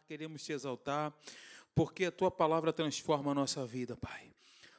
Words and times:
queremos 0.00 0.44
te 0.44 0.52
exaltar, 0.52 1.12
porque 1.74 2.04
a 2.04 2.12
tua 2.12 2.30
palavra 2.30 2.72
transforma 2.72 3.32
a 3.32 3.34
nossa 3.34 3.66
vida, 3.66 3.96
Pai. 3.96 4.32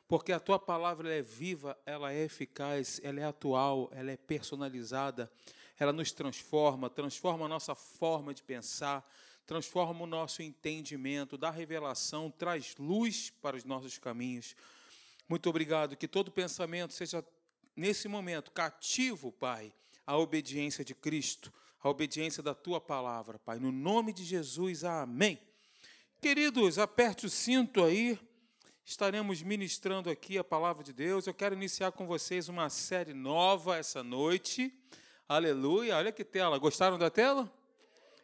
Porque 0.08 0.32
a 0.32 0.40
tua 0.40 0.60
palavra 0.60 1.14
é 1.14 1.22
viva, 1.22 1.78
ela 1.86 2.14
é 2.14 2.24
eficaz, 2.24 3.00
ela 3.04 3.20
é 3.20 3.24
atual, 3.24 3.90
ela 3.94 4.12
é 4.12 4.18
personalizada, 4.18 5.32
ela 5.80 5.92
nos 5.92 6.12
transforma, 6.12 6.90
transforma 6.90 7.46
a 7.46 7.50
nossa 7.50 7.74
forma 7.74 8.34
de 8.34 8.44
pensar, 8.44 9.10
transforma 9.46 10.04
o 10.04 10.08
nosso 10.08 10.42
entendimento, 10.42 11.38
dá 11.38 11.50
revelação, 11.50 12.30
traz 12.30 12.76
luz 12.78 13.30
para 13.42 13.58
os 13.58 13.64
nossos 13.64 13.98
caminhos. 13.98 14.56
Muito 15.28 15.50
obrigado, 15.50 15.98
que 15.98 16.08
todo 16.08 16.32
pensamento 16.32 16.94
seja, 16.94 17.26
nesse 17.76 18.08
momento, 18.08 18.52
cativo, 18.52 19.32
Pai, 19.32 19.74
à 20.06 20.18
obediência 20.18 20.84
de 20.86 20.94
Cristo, 20.94 21.52
à 21.84 21.90
obediência 21.90 22.42
da 22.42 22.56
tua 22.56 22.80
palavra, 22.80 23.38
Pai. 23.38 23.60
No 23.60 23.70
nome 23.70 24.14
de 24.14 24.24
Jesus, 24.24 24.86
amém. 24.86 25.38
Queridos, 26.22 26.80
aperte 26.80 27.26
o 27.26 27.30
cinto 27.30 27.84
aí, 27.84 28.18
estaremos 28.86 29.42
ministrando 29.42 30.10
aqui 30.10 30.38
a 30.38 30.46
palavra 30.46 30.82
de 30.82 30.94
Deus. 30.94 31.28
Eu 31.28 31.34
quero 31.34 31.54
iniciar 31.54 31.92
com 31.92 32.08
vocês 32.08 32.48
uma 32.48 32.70
série 32.70 33.14
nova 33.14 33.78
essa 33.78 34.02
noite. 34.02 34.74
Aleluia. 35.28 35.98
Olha 35.98 36.14
que 36.14 36.24
tela. 36.24 36.58
Gostaram 36.58 36.98
da 36.98 37.10
tela? 37.10 37.52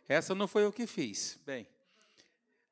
Essa 0.07 0.33
não 0.33 0.47
foi 0.47 0.63
eu 0.63 0.71
que 0.71 0.87
fiz. 0.87 1.37
Bem, 1.45 1.67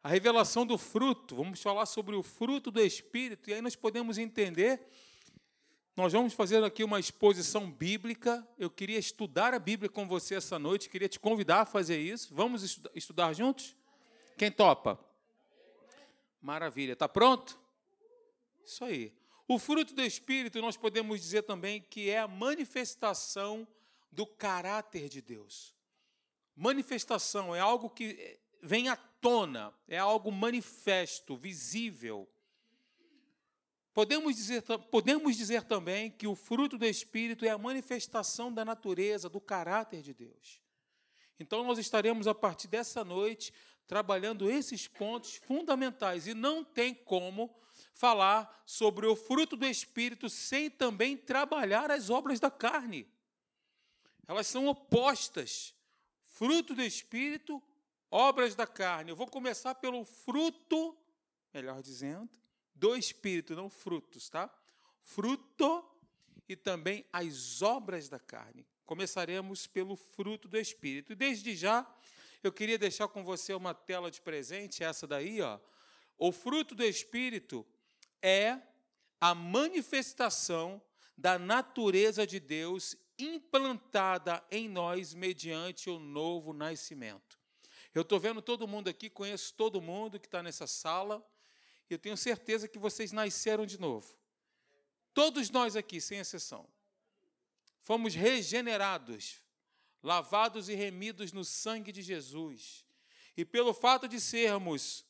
a 0.01 0.07
revelação 0.07 0.65
do 0.65 0.77
fruto, 0.77 1.35
vamos 1.35 1.61
falar 1.61 1.85
sobre 1.85 2.15
o 2.15 2.23
fruto 2.23 2.71
do 2.71 2.79
Espírito, 2.79 3.49
e 3.49 3.53
aí 3.53 3.61
nós 3.61 3.75
podemos 3.75 4.17
entender. 4.17 4.87
Nós 5.97 6.13
vamos 6.13 6.35
fazer 6.35 6.63
aqui 6.63 6.83
uma 6.83 6.99
exposição 6.99 7.71
bíblica. 7.71 8.47
Eu 8.55 8.69
queria 8.69 8.99
estudar 8.99 9.55
a 9.55 9.57
Bíblia 9.57 9.89
com 9.89 10.07
você 10.07 10.35
essa 10.35 10.59
noite, 10.59 10.91
queria 10.91 11.09
te 11.09 11.19
convidar 11.19 11.61
a 11.61 11.65
fazer 11.65 11.97
isso. 11.97 12.35
Vamos 12.35 12.79
estudar 12.93 13.33
juntos? 13.33 13.75
Quem 14.37 14.51
topa? 14.51 14.99
Maravilha. 16.39 16.93
Está 16.93 17.09
pronto? 17.09 17.59
Isso 18.63 18.85
aí. 18.85 19.11
O 19.47 19.57
fruto 19.57 19.95
do 19.95 20.03
Espírito, 20.03 20.61
nós 20.61 20.77
podemos 20.77 21.19
dizer 21.19 21.41
também 21.41 21.81
que 21.81 22.11
é 22.11 22.19
a 22.19 22.27
manifestação 22.27 23.67
do 24.11 24.27
caráter 24.27 25.09
de 25.09 25.19
Deus. 25.19 25.73
Manifestação 26.55 27.55
é 27.55 27.59
algo 27.59 27.89
que 27.89 28.39
vem 28.61 28.87
à 28.87 28.95
tona, 28.95 29.73
é 29.87 29.97
algo 29.97 30.31
manifesto, 30.31 31.35
visível. 31.35 32.29
Podemos 33.97 34.35
dizer, 34.35 34.61
podemos 34.91 35.35
dizer 35.35 35.63
também 35.63 36.11
que 36.11 36.27
o 36.27 36.35
fruto 36.35 36.77
do 36.77 36.85
Espírito 36.85 37.43
é 37.43 37.49
a 37.49 37.57
manifestação 37.57 38.53
da 38.53 38.63
natureza, 38.63 39.27
do 39.27 39.41
caráter 39.41 40.03
de 40.03 40.13
Deus. 40.13 40.61
Então, 41.39 41.63
nós 41.63 41.79
estaremos, 41.79 42.27
a 42.27 42.35
partir 42.35 42.67
dessa 42.67 43.03
noite, 43.03 43.51
trabalhando 43.87 44.51
esses 44.51 44.87
pontos 44.87 45.37
fundamentais. 45.37 46.27
E 46.27 46.35
não 46.35 46.63
tem 46.63 46.93
como 46.93 47.51
falar 47.91 48.61
sobre 48.67 49.07
o 49.07 49.15
fruto 49.15 49.57
do 49.57 49.65
Espírito 49.65 50.29
sem 50.29 50.69
também 50.69 51.17
trabalhar 51.17 51.89
as 51.89 52.11
obras 52.11 52.39
da 52.39 52.51
carne. 52.51 53.11
Elas 54.27 54.45
são 54.45 54.67
opostas. 54.67 55.73
Fruto 56.23 56.75
do 56.75 56.83
Espírito, 56.83 57.59
obras 58.11 58.53
da 58.53 58.67
carne. 58.67 59.09
Eu 59.09 59.15
vou 59.15 59.25
começar 59.25 59.73
pelo 59.73 60.05
fruto, 60.05 60.95
melhor 61.51 61.81
dizendo, 61.81 62.29
do 62.79 62.95
Espírito, 62.95 63.55
não 63.55 63.69
frutos, 63.69 64.29
tá? 64.29 64.49
Fruto 65.01 65.83
e 66.47 66.55
também 66.55 67.05
as 67.11 67.61
obras 67.61 68.07
da 68.09 68.19
carne. 68.19 68.65
Começaremos 68.85 69.67
pelo 69.67 69.95
fruto 69.95 70.47
do 70.47 70.57
Espírito. 70.57 71.15
Desde 71.15 71.55
já, 71.55 71.85
eu 72.43 72.51
queria 72.51 72.77
deixar 72.77 73.07
com 73.07 73.23
você 73.23 73.53
uma 73.53 73.73
tela 73.73 74.09
de 74.09 74.21
presente, 74.21 74.83
essa 74.83 75.05
daí, 75.05 75.41
ó. 75.41 75.59
O 76.17 76.31
fruto 76.31 76.73
do 76.73 76.83
Espírito 76.83 77.65
é 78.21 78.59
a 79.19 79.35
manifestação 79.35 80.81
da 81.17 81.37
natureza 81.37 82.25
de 82.25 82.39
Deus 82.39 82.95
implantada 83.17 84.43
em 84.51 84.69
nós 84.69 85.13
mediante 85.13 85.89
o 85.89 85.99
novo 85.99 86.53
nascimento. 86.53 87.37
Eu 87.93 88.03
estou 88.03 88.19
vendo 88.19 88.41
todo 88.41 88.67
mundo 88.67 88.89
aqui, 88.89 89.09
conheço 89.09 89.53
todo 89.55 89.81
mundo 89.81 90.19
que 90.19 90.27
está 90.27 90.43
nessa 90.43 90.67
sala, 90.67 91.25
eu 91.93 91.99
tenho 91.99 92.17
certeza 92.17 92.67
que 92.67 92.79
vocês 92.79 93.11
nasceram 93.11 93.65
de 93.65 93.79
novo. 93.79 94.15
Todos 95.13 95.49
nós 95.49 95.75
aqui, 95.75 95.99
sem 95.99 96.19
exceção, 96.19 96.67
fomos 97.81 98.13
regenerados, 98.13 99.41
lavados 100.03 100.69
e 100.69 100.75
remidos 100.75 101.31
no 101.31 101.43
sangue 101.43 101.91
de 101.91 102.01
Jesus. 102.01 102.85
E 103.35 103.45
pelo 103.45 103.73
fato 103.73 104.07
de 104.07 104.19
sermos 104.19 105.05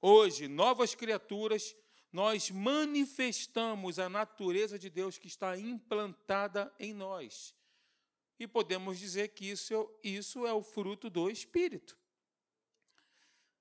hoje 0.00 0.48
novas 0.48 0.94
criaturas, 0.94 1.74
nós 2.12 2.50
manifestamos 2.50 3.98
a 3.98 4.08
natureza 4.08 4.78
de 4.78 4.88
Deus 4.88 5.18
que 5.18 5.28
está 5.28 5.58
implantada 5.58 6.72
em 6.78 6.92
nós. 6.94 7.54
E 8.38 8.46
podemos 8.46 8.98
dizer 8.98 9.28
que 9.28 9.50
isso, 9.50 9.90
isso 10.02 10.46
é 10.46 10.52
o 10.52 10.62
fruto 10.62 11.10
do 11.10 11.28
Espírito. 11.28 11.98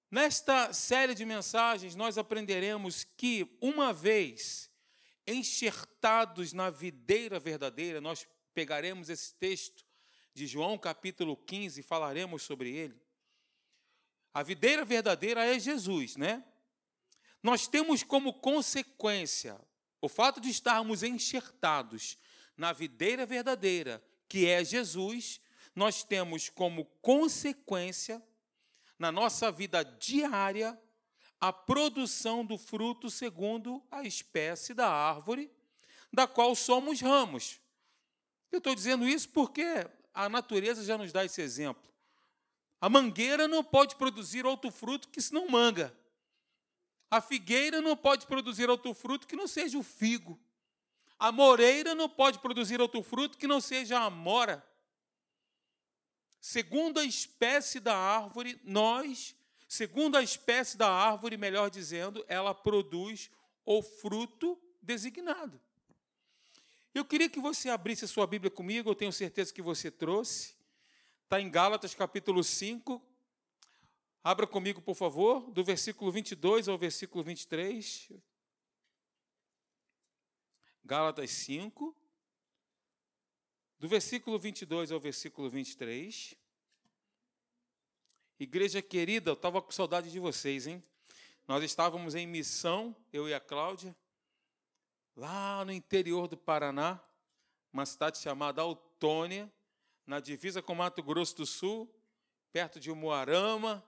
Nesta 0.09 0.71
série 0.73 1.13
de 1.13 1.25
mensagens, 1.25 1.95
nós 1.95 2.17
aprenderemos 2.17 3.03
que, 3.03 3.57
uma 3.61 3.91
vez 3.91 4.69
enxertados 5.25 6.53
na 6.53 6.69
videira 6.69 7.39
verdadeira, 7.39 7.99
nós 7.99 8.27
pegaremos 8.53 9.09
esse 9.09 9.33
texto 9.35 9.85
de 10.33 10.47
João 10.47 10.77
capítulo 10.77 11.35
15 11.35 11.79
e 11.79 11.83
falaremos 11.83 12.43
sobre 12.43 12.71
ele. 12.71 12.99
A 14.33 14.43
videira 14.43 14.85
verdadeira 14.85 15.45
é 15.45 15.59
Jesus, 15.59 16.15
né? 16.15 16.43
nós 17.41 17.67
temos 17.67 18.03
como 18.03 18.33
consequência 18.33 19.59
o 20.01 20.09
fato 20.09 20.39
de 20.39 20.49
estarmos 20.49 21.01
enxertados 21.01 22.17
na 22.55 22.73
videira 22.73 23.25
verdadeira, 23.25 24.03
que 24.27 24.45
é 24.45 24.63
Jesus, 24.63 25.39
nós 25.75 26.03
temos 26.03 26.49
como 26.49 26.85
consequência, 27.01 28.21
na 28.97 29.11
nossa 29.11 29.51
vida 29.51 29.83
diária, 29.83 30.79
a 31.39 31.53
produção 31.53 32.45
do 32.45 32.57
fruto 32.57 33.09
segundo 33.09 33.83
a 33.91 34.03
espécie 34.03 34.73
da 34.73 34.89
árvore, 34.89 35.51
da 36.11 36.27
qual 36.27 36.55
somos 36.55 36.99
ramos. 36.99 37.59
Eu 38.51 38.57
estou 38.57 38.73
dizendo 38.73 39.07
isso 39.07 39.29
porque 39.29 39.87
a 40.13 40.27
natureza 40.27 40.83
já 40.83 40.97
nos 40.97 41.11
dá 41.11 41.23
esse 41.23 41.41
exemplo. 41.41 41.83
A 42.79 42.89
mangueira 42.89 43.47
não 43.47 43.63
pode 43.63 43.95
produzir 43.95 44.45
outro 44.45 44.71
fruto 44.71 45.09
que 45.09 45.21
senão 45.21 45.47
manga. 45.47 45.95
A 47.09 47.21
figueira 47.21 47.81
não 47.81 47.95
pode 47.95 48.25
produzir 48.25 48.69
outro 48.69 48.93
fruto 48.93 49.27
que 49.27 49.35
não 49.35 49.47
seja 49.47 49.77
o 49.77 49.83
figo. 49.83 50.39
A 51.19 51.31
moreira 51.31 51.95
não 51.95 52.09
pode 52.09 52.39
produzir 52.39 52.79
outro 52.79 53.01
fruto 53.01 53.37
que 53.37 53.47
não 53.47 53.59
seja 53.59 53.99
a 53.99 54.09
mora. 54.09 54.63
Segundo 56.47 56.97
a 56.97 57.03
espécie 57.03 57.77
da 57.77 57.93
árvore, 57.93 58.57
nós, 58.63 59.35
segundo 59.67 60.15
a 60.15 60.23
espécie 60.23 60.77
da 60.77 60.89
árvore, 60.89 61.35
melhor 61.35 61.69
dizendo, 61.69 62.23
ela 62.25 62.55
produz 62.55 63.29
o 63.65 63.81
fruto 63.81 64.57
designado. 64.81 65.59
Eu 66.93 67.03
queria 67.03 67.29
que 67.29 67.37
você 67.37 67.67
abrisse 67.67 68.05
a 68.05 68.07
sua 68.07 68.25
Bíblia 68.25 68.49
comigo, 68.49 68.89
eu 68.89 68.95
tenho 68.95 69.11
certeza 69.11 69.53
que 69.53 69.61
você 69.61 69.91
trouxe. 69.91 70.55
Está 71.25 71.41
em 71.41 71.51
Gálatas 71.51 71.93
capítulo 71.93 72.41
5, 72.41 73.05
Abra 74.23 74.47
comigo, 74.47 74.81
por 74.81 74.95
favor, 74.95 75.51
do 75.51 75.65
versículo 75.65 76.13
22 76.13 76.69
ao 76.69 76.77
versículo 76.77 77.25
23. 77.25 78.09
Gálatas 80.85 81.29
5, 81.29 81.93
do 83.79 83.87
versículo 83.87 84.39
22 84.39 84.91
ao 84.91 84.99
versículo 84.99 85.49
23. 85.49 86.35
Igreja 88.39 88.81
querida, 88.81 89.29
eu 89.29 89.33
estava 89.33 89.61
com 89.61 89.71
saudade 89.71 90.11
de 90.11 90.19
vocês, 90.19 90.67
hein? 90.67 90.83
Nós 91.47 91.63
estávamos 91.63 92.15
em 92.15 92.27
missão, 92.27 92.95
eu 93.13 93.27
e 93.29 93.33
a 93.33 93.39
Cláudia, 93.39 93.95
lá 95.15 95.63
no 95.63 95.71
interior 95.71 96.27
do 96.27 96.35
Paraná, 96.35 96.99
uma 97.71 97.85
cidade 97.85 98.17
chamada 98.17 98.61
Autônia, 98.61 99.51
na 100.05 100.19
divisa 100.19 100.61
com 100.61 100.75
Mato 100.75 101.01
Grosso 101.03 101.37
do 101.37 101.45
Sul, 101.45 101.93
perto 102.51 102.79
de 102.79 102.91
Umuarama, 102.91 103.83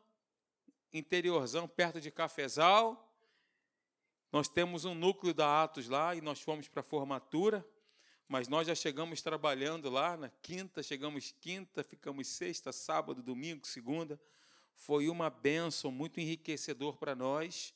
interiorzão, 0.93 1.67
perto 1.67 1.99
de 1.99 2.11
Cafezal. 2.11 3.11
Nós 4.31 4.47
temos 4.47 4.85
um 4.85 4.93
núcleo 4.93 5.33
da 5.33 5.63
Atos 5.63 5.87
lá 5.87 6.15
e 6.15 6.21
nós 6.21 6.41
fomos 6.41 6.67
para 6.67 6.81
a 6.81 6.83
formatura, 6.83 7.65
mas 8.29 8.47
nós 8.47 8.67
já 8.67 8.75
chegamos 8.75 9.23
trabalhando 9.23 9.89
lá 9.89 10.15
na 10.15 10.29
quinta, 10.29 10.83
chegamos 10.83 11.33
quinta, 11.41 11.83
ficamos 11.83 12.27
sexta, 12.27 12.71
sábado, 12.71 13.23
domingo, 13.23 13.65
segunda. 13.65 14.21
Foi 14.75 15.09
uma 15.09 15.31
benção, 15.31 15.91
muito 15.91 16.19
enriquecedor 16.19 16.95
para 16.95 17.15
nós. 17.15 17.73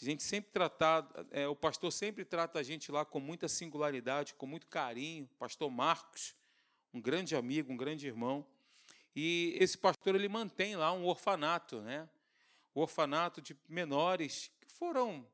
A 0.00 0.04
gente 0.04 0.22
sempre 0.22 0.52
tratado, 0.52 1.26
é, 1.30 1.48
o 1.48 1.56
pastor 1.56 1.90
sempre 1.90 2.22
trata 2.22 2.58
a 2.58 2.62
gente 2.62 2.92
lá 2.92 3.02
com 3.02 3.18
muita 3.18 3.48
singularidade, 3.48 4.34
com 4.34 4.46
muito 4.46 4.66
carinho. 4.66 5.26
Pastor 5.38 5.70
Marcos, 5.70 6.34
um 6.92 7.00
grande 7.00 7.34
amigo, 7.34 7.72
um 7.72 7.76
grande 7.78 8.06
irmão. 8.06 8.46
E 9.14 9.56
esse 9.58 9.78
pastor 9.78 10.14
ele 10.14 10.28
mantém 10.28 10.76
lá 10.76 10.92
um 10.92 11.06
orfanato, 11.06 11.80
né? 11.80 12.06
o 12.74 12.82
orfanato 12.82 13.40
de 13.40 13.56
menores 13.66 14.50
que 14.60 14.70
foram, 14.70 15.26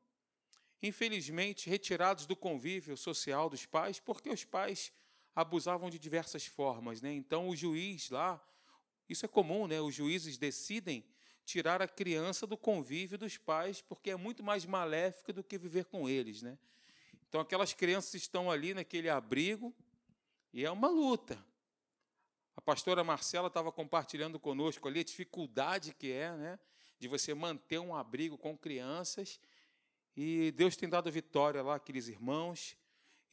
infelizmente, 0.83 1.69
retirados 1.69 2.25
do 2.25 2.35
convívio 2.35 2.97
social 2.97 3.49
dos 3.49 3.65
pais, 3.65 4.01
porque 4.01 4.29
os 4.29 4.43
pais 4.43 4.91
abusavam 5.33 5.89
de 5.89 5.97
diversas 5.97 6.45
formas. 6.45 7.01
Né? 7.01 7.13
Então, 7.13 7.47
o 7.47 7.55
juiz 7.55 8.09
lá, 8.09 8.45
isso 9.07 9.25
é 9.25 9.29
comum, 9.29 9.65
né? 9.65 9.79
os 9.79 9.95
juízes 9.95 10.37
decidem 10.37 11.05
tirar 11.45 11.81
a 11.81 11.87
criança 11.87 12.45
do 12.45 12.57
convívio 12.57 13.17
dos 13.17 13.37
pais, 13.37 13.81
porque 13.81 14.11
é 14.11 14.15
muito 14.17 14.43
mais 14.43 14.65
maléfico 14.65 15.31
do 15.31 15.43
que 15.43 15.57
viver 15.57 15.85
com 15.85 16.07
eles. 16.07 16.41
Né? 16.41 16.57
Então, 17.29 17.39
aquelas 17.39 17.73
crianças 17.73 18.13
estão 18.15 18.51
ali 18.51 18.73
naquele 18.73 19.09
abrigo 19.09 19.73
e 20.51 20.65
é 20.65 20.69
uma 20.69 20.89
luta. 20.89 21.43
A 22.55 22.61
pastora 22.61 23.03
Marcela 23.03 23.47
estava 23.47 23.71
compartilhando 23.71 24.37
conosco 24.37 24.87
ali 24.87 24.99
a 24.99 25.03
dificuldade 25.03 25.93
que 25.93 26.11
é 26.11 26.31
né, 26.33 26.59
de 26.99 27.07
você 27.07 27.33
manter 27.33 27.79
um 27.79 27.95
abrigo 27.95 28.37
com 28.37 28.57
crianças. 28.57 29.39
E 30.15 30.51
Deus 30.51 30.75
tem 30.75 30.87
dado 30.87 31.11
vitória 31.11 31.61
lá, 31.61 31.75
aqueles 31.75 32.07
irmãos. 32.07 32.77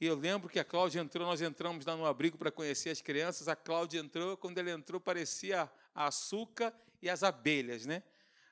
E 0.00 0.06
eu 0.06 0.14
lembro 0.14 0.48
que 0.48 0.58
a 0.58 0.64
Cláudia 0.64 1.00
entrou, 1.00 1.26
nós 1.26 1.42
entramos 1.42 1.84
lá 1.84 1.94
no 1.94 2.06
abrigo 2.06 2.38
para 2.38 2.50
conhecer 2.50 2.88
as 2.88 3.02
crianças. 3.02 3.48
A 3.48 3.56
Cláudia 3.56 3.98
entrou, 3.98 4.36
quando 4.36 4.56
ela 4.56 4.70
entrou, 4.70 4.98
parecia 4.98 5.70
a 5.94 6.06
açúcar 6.06 6.74
e 7.02 7.10
as 7.10 7.22
abelhas, 7.22 7.84
né? 7.84 8.02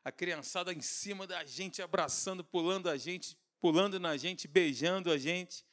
A 0.04 0.12
criançada 0.12 0.72
em 0.72 0.82
cima 0.82 1.26
da 1.26 1.42
gente, 1.44 1.80
abraçando, 1.80 2.44
pulando 2.44 2.90
a 2.90 2.98
gente, 2.98 3.36
pulando 3.60 3.98
na 3.98 4.16
gente, 4.16 4.46
beijando 4.46 5.10
a 5.10 5.16
gente. 5.16 5.64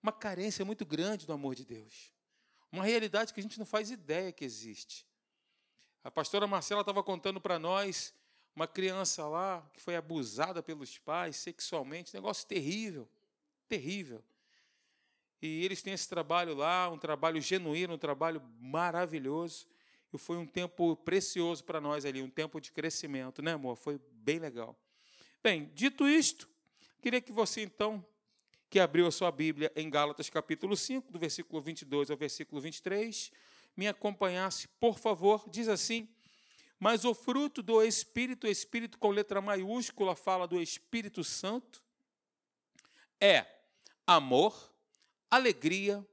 Uma 0.00 0.12
carência 0.12 0.64
muito 0.64 0.86
grande 0.86 1.26
do 1.26 1.32
amor 1.32 1.56
de 1.56 1.64
Deus. 1.64 2.12
Uma 2.70 2.84
realidade 2.84 3.34
que 3.34 3.40
a 3.40 3.42
gente 3.42 3.58
não 3.58 3.66
faz 3.66 3.90
ideia 3.90 4.32
que 4.32 4.44
existe. 4.44 5.04
A 6.04 6.10
pastora 6.10 6.46
Marcela 6.46 6.80
estava 6.80 7.02
contando 7.02 7.40
para 7.40 7.58
nós 7.58 8.14
uma 8.54 8.66
criança 8.66 9.26
lá 9.26 9.66
que 9.72 9.80
foi 9.80 9.96
abusada 9.96 10.62
pelos 10.62 10.98
pais 10.98 11.36
sexualmente, 11.36 12.14
negócio 12.14 12.46
terrível, 12.46 13.08
terrível. 13.68 14.22
E 15.40 15.64
eles 15.64 15.82
têm 15.82 15.92
esse 15.92 16.08
trabalho 16.08 16.54
lá, 16.54 16.88
um 16.88 16.98
trabalho 16.98 17.40
genuíno, 17.40 17.94
um 17.94 17.98
trabalho 17.98 18.40
maravilhoso. 18.60 19.66
E 20.12 20.18
foi 20.18 20.36
um 20.36 20.46
tempo 20.46 20.94
precioso 20.94 21.64
para 21.64 21.80
nós 21.80 22.04
ali, 22.04 22.22
um 22.22 22.30
tempo 22.30 22.60
de 22.60 22.70
crescimento, 22.70 23.42
né, 23.42 23.54
amor? 23.54 23.76
Foi 23.76 23.98
bem 24.12 24.38
legal. 24.38 24.78
Bem, 25.42 25.70
dito 25.74 26.06
isto, 26.06 26.48
queria 27.00 27.20
que 27.20 27.32
você, 27.32 27.62
então, 27.62 28.04
que 28.70 28.78
abriu 28.78 29.06
a 29.06 29.10
sua 29.10 29.32
Bíblia 29.32 29.72
em 29.74 29.90
Gálatas 29.90 30.30
capítulo 30.30 30.76
5, 30.76 31.10
do 31.10 31.18
versículo 31.18 31.60
22 31.60 32.10
ao 32.10 32.16
versículo 32.16 32.60
23, 32.60 33.32
me 33.76 33.88
acompanhasse, 33.88 34.68
por 34.78 34.98
favor. 34.98 35.48
Diz 35.50 35.66
assim: 35.66 36.08
Mas 36.82 37.04
o 37.04 37.14
fruto 37.14 37.62
do 37.62 37.80
Espírito, 37.80 38.44
Espírito 38.44 38.98
com 38.98 39.10
letra 39.10 39.40
maiúscula, 39.40 40.16
fala 40.16 40.48
do 40.48 40.60
Espírito 40.60 41.22
Santo, 41.22 41.80
é 43.20 43.46
amor 44.04 44.74
alegria, 45.30 46.04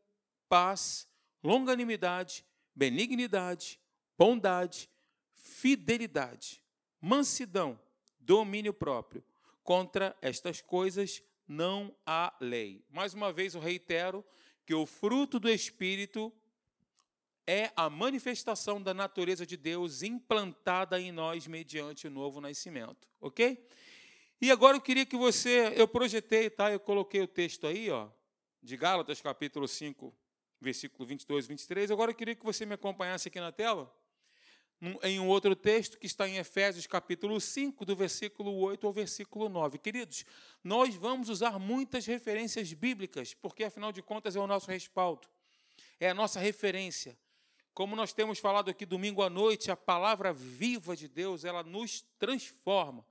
paz, 0.48 1.08
longanimidade, 1.44 2.46
benignidade, 2.76 3.80
bondade, 4.16 4.88
fidelidade, 5.34 6.62
mansidão, 7.02 7.80
domínio 8.20 8.72
próprio. 8.72 9.24
Contra 9.64 10.16
estas 10.22 10.62
coisas 10.62 11.24
não 11.48 11.96
há 12.06 12.32
lei. 12.40 12.86
Mais 12.92 13.16
uma 13.16 13.34
vez 13.34 13.56
eu 13.56 13.60
reitero 13.60 14.24
que 14.68 14.76
o 14.76 14.86
fruto 14.86 15.40
do 15.40 15.50
Espírito 15.50 16.32
é 17.50 17.72
a 17.76 17.90
manifestação 17.90 18.82
da 18.82 18.94
natureza 18.94 19.46
de 19.46 19.58
Deus 19.58 20.04
implantada 20.04 21.00
em 21.00 21.12
nós 21.12 21.48
mediante 21.48 22.08
o 22.08 22.12
novo 22.12 22.40
nascimento, 22.40 23.08
ok? 23.20 23.66
E 24.42 24.52
agora 24.52 24.78
eu 24.78 24.82
queria 24.82 25.06
que 25.06 25.18
você, 25.18 25.74
eu 25.76 25.88
projetei, 25.88 26.50
tá? 26.50 26.72
Eu 26.72 26.80
coloquei 26.80 27.22
o 27.22 27.28
texto 27.28 27.66
aí, 27.66 27.90
ó 27.90 28.10
de 28.62 28.76
Gálatas, 28.76 29.22
capítulo 29.22 29.68
5, 29.68 30.14
versículo 30.60 31.08
22 31.08 31.46
e 31.46 31.48
23. 31.48 31.92
Agora 31.92 32.12
eu 32.12 32.16
queria 32.16 32.36
que 32.36 32.44
você 32.44 32.66
me 32.66 32.74
acompanhasse 32.74 33.30
aqui 33.30 33.40
na 33.40 33.52
tela, 33.52 33.94
em 35.04 35.20
um 35.20 35.28
outro 35.28 35.56
texto 35.56 35.98
que 35.98 36.06
está 36.06 36.28
em 36.28 36.38
Efésios, 36.38 36.86
capítulo 36.86 37.40
5, 37.40 37.86
do 37.86 37.96
versículo 37.96 38.54
8 38.56 38.86
ao 38.86 38.94
versículo 38.94 39.50
9. 39.50 39.78
Queridos, 39.78 40.26
nós 40.64 40.94
vamos 40.96 41.30
usar 41.30 41.58
muitas 41.60 42.06
referências 42.06 42.72
bíblicas, 42.74 43.34
porque 43.34 43.64
afinal 43.64 43.92
de 43.92 44.02
contas 44.02 44.36
é 44.36 44.40
o 44.40 44.48
nosso 44.48 44.70
respaldo, 44.70 45.28
é 46.00 46.10
a 46.10 46.14
nossa 46.14 46.40
referência. 46.40 47.18
Como 47.80 47.96
nós 47.96 48.12
temos 48.12 48.40
falado 48.40 48.70
aqui 48.70 48.86
domingo 48.86 49.24
à 49.24 49.30
noite, 49.30 49.72
a 49.72 49.78
palavra 49.78 50.34
viva 50.34 50.98
de 50.98 51.08
Deus, 51.08 51.46
ela 51.46 51.64
nos 51.64 52.04
transforma 52.20 53.06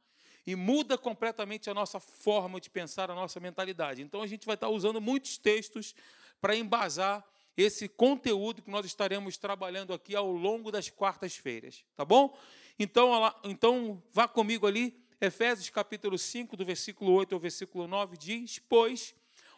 e 0.47 0.55
muda 0.55 0.99
completamente 0.99 1.71
a 1.71 1.73
nossa 1.73 1.99
forma 1.99 2.61
de 2.61 2.69
pensar, 2.69 3.11
a 3.11 3.15
nossa 3.15 3.41
mentalidade. 3.41 4.03
Então 4.03 4.21
a 4.21 4.27
gente 4.27 4.45
vai 4.45 4.57
estar 4.57 4.69
usando 4.69 5.01
muitos 5.01 5.39
textos 5.39 5.95
para 6.39 6.55
embasar 6.55 7.27
esse 7.57 7.89
conteúdo 7.89 8.61
que 8.61 8.71
nós 8.71 8.85
estaremos 8.85 9.39
trabalhando 9.39 9.95
aqui 9.95 10.15
ao 10.15 10.31
longo 10.31 10.71
das 10.71 10.91
quartas-feiras, 10.91 11.83
tá 11.97 12.05
bom? 12.05 12.39
Então, 12.79 13.11
então 13.45 14.03
vá 14.13 14.29
comigo 14.29 14.67
ali, 14.67 15.03
Efésios 15.19 15.71
capítulo 15.71 16.19
5, 16.19 16.59
do 16.59 16.65
versículo 16.67 17.13
8 17.15 17.35
ao 17.35 17.41
versículo 17.41 17.89
9, 17.89 18.19
diz: 18.19 18.59
Pois 18.69 19.15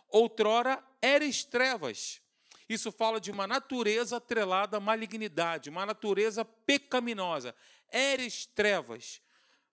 outrora 0.08 0.80
eres 1.02 1.42
trevas. 1.42 2.22
Isso 2.72 2.90
fala 2.92 3.20
de 3.20 3.30
uma 3.30 3.46
natureza 3.46 4.16
atrelada 4.16 4.76
à 4.78 4.80
malignidade, 4.80 5.68
uma 5.68 5.84
natureza 5.84 6.44
pecaminosa. 6.44 7.54
Eres 7.90 8.46
trevas 8.46 9.20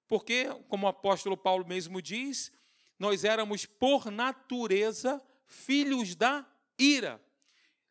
porque, 0.08 0.46
como 0.70 0.86
o 0.86 0.90
apóstolo 0.90 1.36
Paulo 1.36 1.68
mesmo 1.68 2.02
diz, 2.02 2.52
nós 2.98 3.24
éramos 3.24 3.66
por 3.66 4.10
natureza 4.10 5.22
filhos 5.46 6.16
da 6.16 6.46
ira. 6.80 7.22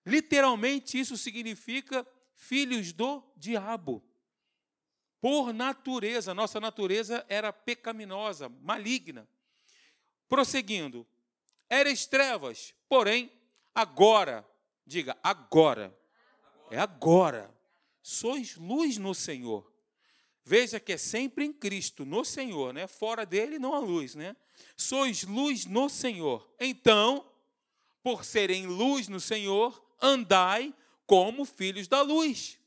Literalmente, 0.04 0.98
isso 0.98 1.16
significa 1.16 2.06
filhos 2.34 2.92
do 2.92 3.22
diabo. 3.36 4.02
Por 5.20 5.52
natureza, 5.52 6.34
nossa 6.34 6.58
natureza 6.58 7.24
era 7.28 7.52
pecaminosa, 7.52 8.48
maligna. 8.48 9.28
Prosseguindo, 10.28 11.06
eres 11.68 12.06
trevas, 12.06 12.74
porém, 12.88 13.30
agora, 13.74 14.46
diga 14.86 15.16
agora, 15.22 15.96
é 16.70 16.78
agora, 16.78 17.52
sois 18.02 18.56
luz 18.56 18.96
no 18.98 19.14
Senhor. 19.14 19.70
Veja 20.44 20.78
que 20.78 20.92
é 20.92 20.96
sempre 20.96 21.44
em 21.44 21.52
Cristo, 21.52 22.04
no 22.04 22.24
Senhor, 22.24 22.72
né? 22.72 22.86
Fora 22.86 23.26
dele 23.26 23.58
não 23.58 23.74
há 23.74 23.80
luz, 23.80 24.14
né? 24.14 24.36
Sois 24.76 25.24
luz 25.24 25.66
no 25.66 25.88
Senhor. 25.88 26.48
Então, 26.60 27.28
por 28.00 28.24
serem 28.24 28.66
luz 28.66 29.08
no 29.08 29.18
Senhor, 29.18 29.84
andai 30.00 30.72
como 31.04 31.44
filhos 31.44 31.88
da 31.88 32.00
luz. 32.00 32.60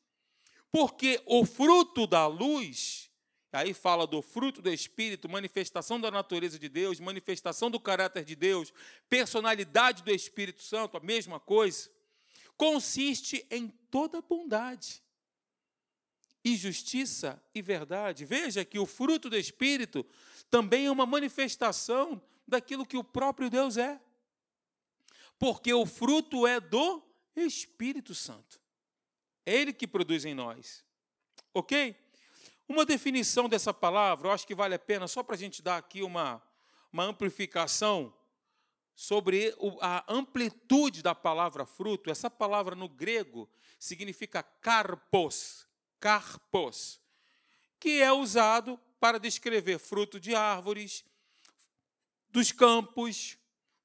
Porque 0.71 1.21
o 1.25 1.45
fruto 1.45 2.05
da 2.05 2.27
luz, 2.27 3.09
aí 3.51 3.73
fala 3.73 4.05
do 4.05 4.21
fruto 4.21 4.61
do 4.61 4.69
Espírito, 4.69 5.29
manifestação 5.29 6.01
da 6.01 6.11
natureza 6.11 6.59
de 6.59 6.67
Deus, 6.67 6.99
manifestação 6.99 7.71
do 7.71 7.79
caráter 7.79 8.25
de 8.25 8.35
Deus, 8.35 8.73
personalidade 9.09 10.03
do 10.03 10.11
Espírito 10.11 10.61
Santo, 10.61 10.97
a 10.97 10.99
mesma 10.99 11.39
coisa, 11.39 11.89
consiste 12.59 13.47
em 13.49 13.69
toda 13.89 14.21
bondade 14.21 15.01
e 16.43 16.57
justiça 16.57 17.41
e 17.55 17.61
verdade. 17.61 18.25
Veja 18.25 18.65
que 18.65 18.77
o 18.77 18.85
fruto 18.85 19.29
do 19.29 19.37
Espírito 19.37 20.05
também 20.49 20.87
é 20.87 20.91
uma 20.91 21.05
manifestação 21.05 22.21
daquilo 22.45 22.85
que 22.85 22.97
o 22.97 23.03
próprio 23.03 23.49
Deus 23.49 23.77
é. 23.77 23.97
Porque 25.39 25.73
o 25.73 25.85
fruto 25.85 26.45
é 26.45 26.59
do 26.59 27.01
Espírito 27.33 28.13
Santo. 28.13 28.59
É 29.45 29.55
Ele 29.55 29.71
que 29.71 29.87
produz 29.87 30.25
em 30.25 30.33
nós. 30.33 30.83
Ok? 31.53 31.95
Uma 32.67 32.85
definição 32.85 33.47
dessa 33.47 33.73
palavra, 33.73 34.27
eu 34.27 34.33
acho 34.33 34.45
que 34.45 34.53
vale 34.53 34.75
a 34.75 34.79
pena, 34.79 35.07
só 35.07 35.23
para 35.23 35.35
a 35.35 35.37
gente 35.37 35.61
dar 35.61 35.77
aqui 35.77 36.03
uma, 36.03 36.43
uma 36.91 37.05
amplificação 37.05 38.13
sobre 38.99 39.55
a 39.79 40.03
amplitude 40.09 41.01
da 41.01 41.15
palavra 41.15 41.65
fruto. 41.65 42.11
Essa 42.11 42.29
palavra 42.29 42.75
no 42.75 42.89
grego 42.89 43.49
significa 43.79 44.43
carpos, 44.43 45.65
carpos, 46.01 46.99
que 47.79 48.01
é 48.01 48.11
usado 48.11 48.77
para 48.99 49.17
descrever 49.17 49.79
fruto 49.79 50.19
de 50.19 50.35
árvores, 50.35 51.05
dos 52.29 52.51
campos, 52.51 53.37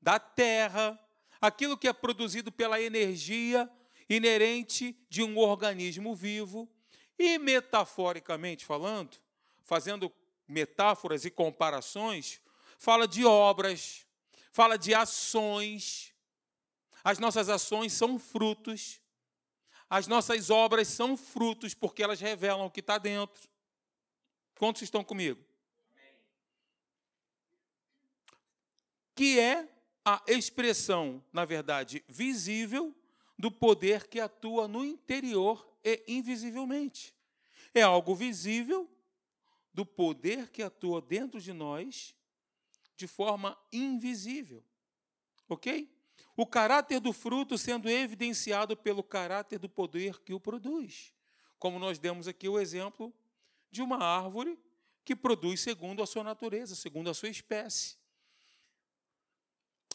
da 0.02 0.18
terra, 0.18 0.98
aquilo 1.40 1.78
que 1.78 1.86
é 1.86 1.92
produzido 1.92 2.50
pela 2.50 2.82
energia 2.82 3.70
inerente 4.10 4.98
de 5.08 5.22
um 5.22 5.38
organismo 5.38 6.12
vivo. 6.12 6.68
E 7.16 7.38
metaforicamente 7.38 8.66
falando, 8.66 9.16
fazendo 9.62 10.12
metáforas 10.48 11.24
e 11.24 11.30
comparações, 11.30 12.40
fala 12.76 13.06
de 13.06 13.24
obras, 13.24 14.03
fala 14.54 14.78
de 14.78 14.94
ações. 14.94 16.14
As 17.02 17.18
nossas 17.18 17.48
ações 17.48 17.92
são 17.92 18.20
frutos. 18.20 19.00
As 19.90 20.06
nossas 20.06 20.48
obras 20.48 20.86
são 20.86 21.16
frutos 21.16 21.74
porque 21.74 22.04
elas 22.04 22.20
revelam 22.20 22.64
o 22.64 22.70
que 22.70 22.78
está 22.78 22.96
dentro. 22.96 23.48
Quantos 24.56 24.82
estão 24.82 25.02
comigo? 25.02 25.44
Que 29.16 29.40
é 29.40 29.68
a 30.04 30.22
expressão, 30.28 31.22
na 31.32 31.44
verdade, 31.44 32.04
visível 32.06 32.94
do 33.36 33.50
poder 33.50 34.06
que 34.06 34.20
atua 34.20 34.68
no 34.68 34.84
interior 34.84 35.68
e 35.82 36.04
invisivelmente. 36.06 37.12
É 37.74 37.82
algo 37.82 38.14
visível 38.14 38.88
do 39.72 39.84
poder 39.84 40.48
que 40.50 40.62
atua 40.62 41.02
dentro 41.02 41.40
de 41.40 41.52
nós 41.52 42.14
de 42.96 43.06
forma 43.06 43.58
invisível. 43.72 44.62
Ok? 45.48 45.90
O 46.36 46.46
caráter 46.46 47.00
do 47.00 47.12
fruto 47.12 47.56
sendo 47.56 47.88
evidenciado 47.88 48.76
pelo 48.76 49.02
caráter 49.02 49.58
do 49.58 49.68
poder 49.68 50.20
que 50.20 50.34
o 50.34 50.40
produz. 50.40 51.14
Como 51.58 51.78
nós 51.78 51.98
demos 51.98 52.26
aqui 52.26 52.48
o 52.48 52.58
exemplo 52.58 53.14
de 53.70 53.82
uma 53.82 53.98
árvore 53.98 54.58
que 55.04 55.14
produz 55.14 55.60
segundo 55.60 56.02
a 56.02 56.06
sua 56.06 56.24
natureza, 56.24 56.74
segundo 56.74 57.10
a 57.10 57.14
sua 57.14 57.28
espécie. 57.28 57.96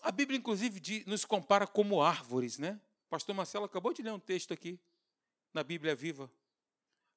A 0.01 0.11
Bíblia, 0.11 0.37
inclusive, 0.37 1.03
nos 1.05 1.25
compara 1.25 1.67
como 1.67 2.01
árvores, 2.01 2.57
né? 2.57 2.79
Pastor 3.09 3.35
Marcelo 3.35 3.65
acabou 3.65 3.91
de 3.91 4.01
ler 4.01 4.11
um 4.11 4.19
texto 4.19 4.53
aqui 4.53 4.79
na 5.53 5.63
Bíblia 5.63 5.95
Viva. 5.95 6.31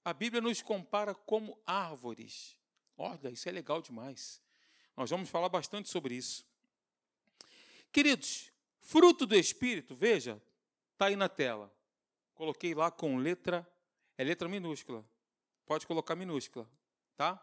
A 0.05 0.12
Bíblia 0.12 0.41
nos 0.41 0.62
compara 0.62 1.15
como 1.15 1.57
árvores. 1.65 2.57
Olha, 2.97 3.31
isso 3.31 3.49
é 3.49 3.53
legal 3.53 3.81
demais. 3.81 4.41
Nós 4.97 5.11
vamos 5.11 5.29
falar 5.29 5.49
bastante 5.49 5.89
sobre 5.89 6.15
isso. 6.15 6.47
Queridos, 7.91 8.51
fruto 8.81 9.27
do 9.27 9.35
Espírito, 9.35 9.95
veja, 9.95 10.43
está 10.93 11.07
aí 11.07 11.17
na 11.17 11.29
tela. 11.29 11.73
Coloquei 12.35 12.75
lá 12.75 12.91
com 12.91 13.17
letra, 13.17 13.67
é 14.17 14.25
letra 14.25 14.49
minúscula. 14.49 15.05
Pode 15.67 15.87
colocar 15.87 16.17
minúscula, 16.17 16.69
tá? 17.17 17.43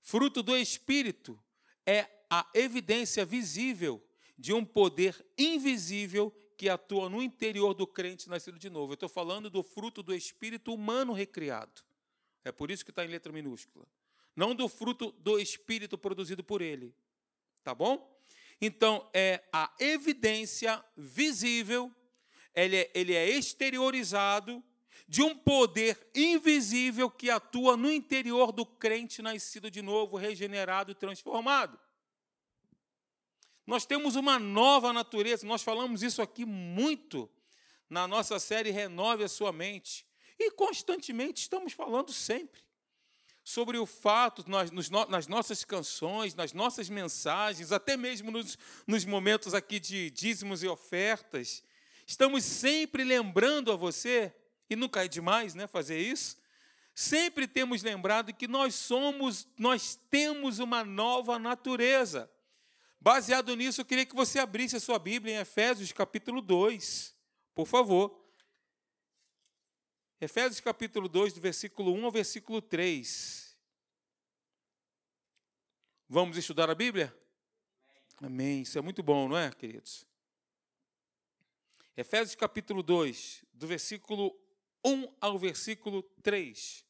Fruto 0.00 0.42
do 0.42 0.56
Espírito 0.56 1.38
é 1.84 2.08
a 2.30 2.48
evidência 2.54 3.24
visível 3.24 4.04
de 4.38 4.52
um 4.52 4.64
poder 4.64 5.24
invisível 5.38 6.30
que 6.56 6.68
atua 6.68 7.08
no 7.08 7.22
interior 7.22 7.74
do 7.74 7.86
crente 7.86 8.28
nascido 8.28 8.58
de 8.58 8.70
novo. 8.70 8.92
Eu 8.92 8.94
estou 8.94 9.08
falando 9.08 9.50
do 9.50 9.62
fruto 9.62 10.02
do 10.02 10.14
espírito 10.14 10.72
humano 10.72 11.12
recriado. 11.12 11.82
É 12.44 12.50
por 12.50 12.70
isso 12.70 12.84
que 12.84 12.90
está 12.90 13.04
em 13.04 13.08
letra 13.08 13.32
minúscula. 13.32 13.86
Não 14.36 14.54
do 14.54 14.68
fruto 14.68 15.12
do 15.12 15.38
espírito 15.38 15.96
produzido 15.96 16.44
por 16.44 16.60
ele. 16.60 16.94
Tá 17.64 17.74
bom? 17.74 18.14
Então, 18.60 19.08
é 19.12 19.42
a 19.50 19.72
evidência 19.80 20.84
visível, 20.94 21.92
ele 22.54 22.76
é, 22.76 22.90
ele 22.94 23.14
é 23.14 23.28
exteriorizado 23.28 24.62
de 25.08 25.22
um 25.22 25.36
poder 25.36 26.10
invisível 26.14 27.10
que 27.10 27.30
atua 27.30 27.76
no 27.76 27.90
interior 27.90 28.52
do 28.52 28.66
crente 28.66 29.22
nascido 29.22 29.70
de 29.70 29.80
novo, 29.80 30.16
regenerado 30.16 30.92
e 30.92 30.94
transformado. 30.94 31.78
Nós 33.66 33.86
temos 33.86 34.16
uma 34.16 34.38
nova 34.38 34.92
natureza, 34.92 35.46
nós 35.46 35.62
falamos 35.62 36.02
isso 36.02 36.20
aqui 36.22 36.44
muito 36.44 37.30
na 37.88 38.06
nossa 38.06 38.38
série 38.38 38.70
Renove 38.70 39.24
a 39.24 39.28
Sua 39.28 39.52
Mente. 39.52 40.06
E 40.38 40.50
constantemente 40.50 41.42
estamos 41.42 41.72
falando 41.72 42.12
sempre 42.12 42.65
sobre 43.46 43.78
o 43.78 43.86
fato, 43.86 44.44
nos, 44.48 44.90
nas 44.90 45.28
nossas 45.28 45.62
canções, 45.62 46.34
nas 46.34 46.52
nossas 46.52 46.88
mensagens, 46.88 47.70
até 47.70 47.96
mesmo 47.96 48.32
nos, 48.32 48.58
nos 48.84 49.04
momentos 49.04 49.54
aqui 49.54 49.78
de 49.78 50.10
dízimos 50.10 50.64
e 50.64 50.66
ofertas, 50.66 51.62
estamos 52.04 52.42
sempre 52.42 53.04
lembrando 53.04 53.70
a 53.70 53.76
você, 53.76 54.34
e 54.68 54.74
nunca 54.74 55.04
é 55.04 55.06
demais 55.06 55.54
né, 55.54 55.68
fazer 55.68 55.96
isso, 55.96 56.36
sempre 56.92 57.46
temos 57.46 57.84
lembrado 57.84 58.34
que 58.34 58.48
nós 58.48 58.74
somos, 58.74 59.46
nós 59.56 59.96
temos 60.10 60.58
uma 60.58 60.82
nova 60.82 61.38
natureza. 61.38 62.28
Baseado 63.00 63.54
nisso, 63.54 63.80
eu 63.80 63.84
queria 63.84 64.04
que 64.04 64.16
você 64.16 64.40
abrisse 64.40 64.74
a 64.74 64.80
sua 64.80 64.98
Bíblia 64.98 65.36
em 65.36 65.38
Efésios 65.38 65.92
capítulo 65.92 66.42
2, 66.42 67.14
por 67.54 67.68
favor. 67.68 68.25
Efésios 70.20 70.60
capítulo 70.60 71.08
2, 71.08 71.34
do 71.34 71.40
versículo 71.40 71.92
1 71.92 72.04
ao 72.04 72.10
versículo 72.10 72.62
3. 72.62 73.56
Vamos 76.08 76.36
estudar 76.36 76.70
a 76.70 76.74
Bíblia? 76.74 77.14
Amém. 78.18 78.62
Isso 78.62 78.78
é 78.78 78.80
muito 78.80 79.02
bom, 79.02 79.28
não 79.28 79.36
é, 79.36 79.50
queridos? 79.50 80.06
Efésios 81.96 82.34
capítulo 82.34 82.82
2, 82.82 83.44
do 83.52 83.66
versículo 83.66 84.34
1 84.84 85.14
ao 85.20 85.38
versículo 85.38 86.02
3. 86.22 86.84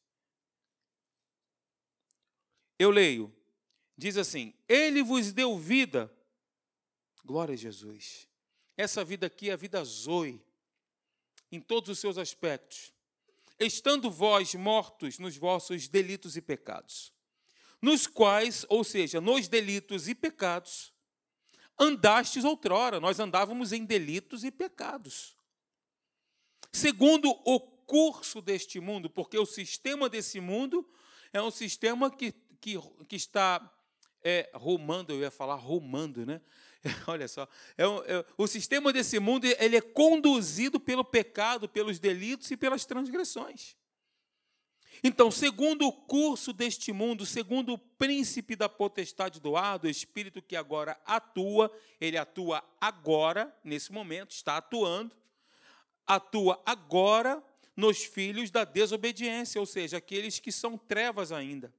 Eu 2.79 2.91
leio 2.91 3.33
diz 3.97 4.15
assim: 4.17 4.53
Ele 4.69 5.01
vos 5.01 5.33
deu 5.33 5.57
vida. 5.57 6.13
Glória 7.25 7.53
a 7.53 7.57
Jesus. 7.57 8.27
Essa 8.77 9.03
vida 9.03 9.25
aqui 9.25 9.49
é 9.49 9.53
a 9.53 9.57
vida 9.57 9.83
Zoe, 9.83 10.41
em 11.51 11.59
todos 11.59 11.89
os 11.89 11.99
seus 11.99 12.17
aspectos. 12.17 12.93
Estando 13.59 14.11
vós 14.11 14.53
mortos 14.55 15.17
nos 15.17 15.35
vossos 15.35 15.87
delitos 15.87 16.37
e 16.37 16.41
pecados, 16.41 17.13
nos 17.81 18.05
quais, 18.05 18.65
ou 18.69 18.83
seja, 18.83 19.19
nos 19.19 19.47
delitos 19.47 20.07
e 20.07 20.13
pecados, 20.13 20.93
andastes 21.79 22.43
outrora, 22.43 22.99
nós 22.99 23.19
andávamos 23.19 23.71
em 23.71 23.85
delitos 23.85 24.43
e 24.43 24.51
pecados. 24.51 25.35
Segundo 26.71 27.29
o 27.45 27.59
curso 27.59 28.41
deste 28.41 28.79
mundo, 28.79 29.09
porque 29.09 29.37
o 29.37 29.45
sistema 29.45 30.09
desse 30.09 30.39
mundo 30.39 30.87
é 31.31 31.41
um 31.41 31.51
sistema 31.51 32.11
que, 32.11 32.33
que, 32.59 32.75
que 33.07 33.15
está 33.15 33.73
é, 34.23 34.49
romando, 34.53 35.13
eu 35.13 35.21
ia 35.21 35.31
falar 35.31 35.55
romando, 35.55 36.25
né? 36.25 36.41
Olha 37.07 37.27
só, 37.27 37.47
é, 37.77 37.83
é, 37.83 38.25
o 38.37 38.47
sistema 38.47 38.93
desse 38.93 39.19
mundo 39.19 39.45
ele 39.45 39.77
é 39.77 39.81
conduzido 39.81 40.79
pelo 40.79 41.03
pecado, 41.03 41.67
pelos 41.67 41.99
delitos 41.99 42.49
e 42.51 42.57
pelas 42.57 42.85
transgressões. 42.85 43.75
Então, 45.03 45.29
segundo 45.29 45.87
o 45.87 45.91
curso 45.91 46.51
deste 46.51 46.91
mundo, 46.91 47.25
segundo 47.25 47.73
o 47.73 47.77
príncipe 47.77 48.55
da 48.55 48.67
potestade 48.67 49.39
do 49.39 49.55
ar, 49.55 49.77
do 49.77 49.87
espírito 49.87 50.41
que 50.41 50.55
agora 50.55 50.99
atua, 51.05 51.71
ele 52.01 52.17
atua 52.17 52.63
agora, 52.81 53.55
nesse 53.63 53.91
momento, 53.91 54.31
está 54.31 54.57
atuando, 54.57 55.15
atua 56.05 56.61
agora 56.65 57.43
nos 57.75 58.03
filhos 58.03 58.49
da 58.49 58.63
desobediência, 58.63 59.61
ou 59.61 59.67
seja, 59.67 59.97
aqueles 59.97 60.39
que 60.39 60.51
são 60.51 60.77
trevas 60.77 61.31
ainda 61.31 61.71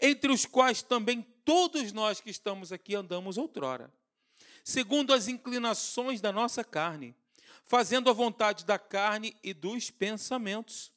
entre 0.00 0.32
os 0.32 0.46
quais 0.46 0.82
também 0.82 1.26
todos 1.44 1.92
nós 1.92 2.20
que 2.20 2.30
estamos 2.30 2.72
aqui 2.72 2.94
andamos 2.94 3.36
outrora, 3.36 3.92
segundo 4.64 5.12
as 5.12 5.28
inclinações 5.28 6.20
da 6.20 6.32
nossa 6.32 6.62
carne, 6.62 7.14
fazendo 7.64 8.10
a 8.10 8.12
vontade 8.12 8.64
da 8.64 8.78
carne 8.78 9.36
e 9.42 9.52
dos 9.52 9.90
pensamentos. 9.90 10.92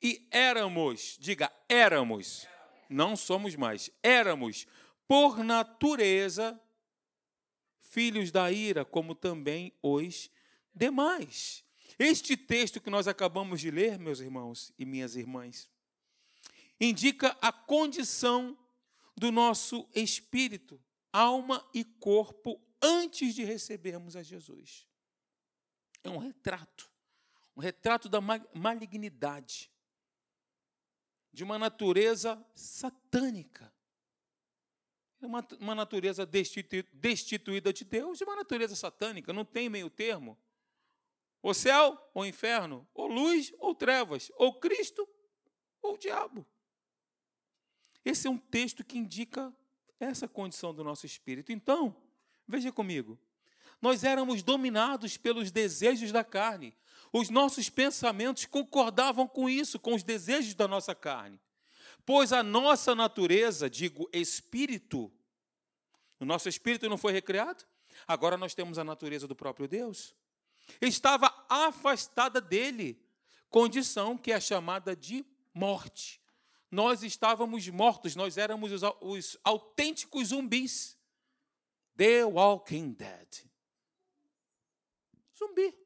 E 0.00 0.26
éramos, 0.30 1.16
diga, 1.20 1.52
éramos, 1.68 2.46
não 2.88 3.16
somos 3.16 3.54
mais, 3.54 3.90
éramos, 4.02 4.66
por 5.06 5.44
natureza, 5.44 6.60
filhos 7.80 8.30
da 8.30 8.50
ira, 8.50 8.84
como 8.84 9.14
também 9.14 9.72
os 9.82 10.30
demais. 10.74 11.62
Este 11.98 12.36
texto 12.36 12.80
que 12.80 12.90
nós 12.90 13.06
acabamos 13.06 13.60
de 13.60 13.70
ler, 13.70 13.98
meus 13.98 14.20
irmãos 14.20 14.72
e 14.78 14.84
minhas 14.84 15.14
irmãs, 15.14 15.68
indica 16.80 17.36
a 17.40 17.52
condição 17.52 18.56
do 19.16 19.30
nosso 19.30 19.88
espírito, 19.94 20.82
alma 21.12 21.68
e 21.74 21.84
corpo 21.84 22.60
antes 22.80 23.34
de 23.34 23.44
recebermos 23.44 24.16
a 24.16 24.22
Jesus. 24.22 24.86
É 26.02 26.10
um 26.10 26.18
retrato, 26.18 26.90
um 27.56 27.60
retrato 27.60 28.08
da 28.08 28.20
malignidade, 28.20 29.70
de 31.32 31.44
uma 31.44 31.58
natureza 31.58 32.44
satânica. 32.54 33.72
É 35.20 35.26
uma, 35.26 35.46
uma 35.60 35.74
natureza 35.74 36.26
destituída 36.26 37.72
de 37.72 37.84
Deus 37.84 38.20
e 38.20 38.24
uma 38.24 38.34
natureza 38.34 38.74
satânica, 38.74 39.32
não 39.32 39.44
tem 39.44 39.68
meio 39.68 39.88
termo. 39.88 40.36
O 41.40 41.54
céu 41.54 41.98
ou 42.12 42.26
inferno, 42.26 42.88
ou 42.92 43.06
luz 43.06 43.52
ou 43.58 43.74
trevas, 43.74 44.30
ou 44.34 44.58
Cristo 44.58 45.08
ou 45.80 45.96
diabo. 45.96 46.46
Esse 48.04 48.26
é 48.26 48.30
um 48.30 48.38
texto 48.38 48.84
que 48.84 48.98
indica 48.98 49.52
essa 49.98 50.26
condição 50.26 50.74
do 50.74 50.82
nosso 50.82 51.06
espírito. 51.06 51.52
Então, 51.52 51.96
veja 52.46 52.72
comigo. 52.72 53.18
Nós 53.80 54.04
éramos 54.04 54.42
dominados 54.42 55.16
pelos 55.16 55.50
desejos 55.50 56.12
da 56.12 56.24
carne. 56.24 56.74
Os 57.12 57.30
nossos 57.30 57.68
pensamentos 57.68 58.46
concordavam 58.46 59.26
com 59.26 59.48
isso, 59.48 59.78
com 59.78 59.94
os 59.94 60.02
desejos 60.02 60.54
da 60.54 60.66
nossa 60.66 60.94
carne. 60.94 61.40
Pois 62.04 62.32
a 62.32 62.42
nossa 62.42 62.94
natureza, 62.94 63.70
digo 63.70 64.08
espírito, 64.12 65.12
o 66.18 66.24
nosso 66.24 66.48
espírito 66.48 66.88
não 66.88 66.98
foi 66.98 67.12
recriado? 67.12 67.64
Agora 68.06 68.36
nós 68.36 68.54
temos 68.54 68.78
a 68.78 68.84
natureza 68.84 69.28
do 69.28 69.36
próprio 69.36 69.68
Deus. 69.68 70.14
Estava 70.80 71.32
afastada 71.48 72.40
dele, 72.40 73.00
condição 73.50 74.16
que 74.16 74.32
é 74.32 74.40
chamada 74.40 74.96
de 74.96 75.24
morte 75.52 76.21
nós 76.72 77.02
estávamos 77.02 77.68
mortos, 77.68 78.16
nós 78.16 78.38
éramos 78.38 78.72
os, 78.72 78.82
os 79.02 79.38
autênticos 79.44 80.28
zumbis. 80.28 80.98
The 81.94 82.24
Walking 82.24 82.94
Dead. 82.94 83.44
Zumbi. 85.38 85.76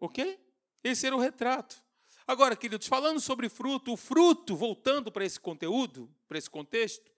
Ok? 0.00 0.44
Esse 0.82 1.06
era 1.06 1.14
o 1.14 1.20
retrato. 1.20 1.80
Agora, 2.26 2.56
queridos, 2.56 2.88
falando 2.88 3.20
sobre 3.20 3.48
fruto, 3.48 3.92
o 3.92 3.96
fruto, 3.96 4.56
voltando 4.56 5.12
para 5.12 5.24
esse 5.24 5.38
conteúdo, 5.38 6.12
para 6.26 6.36
esse 6.36 6.50
contexto, 6.50 7.10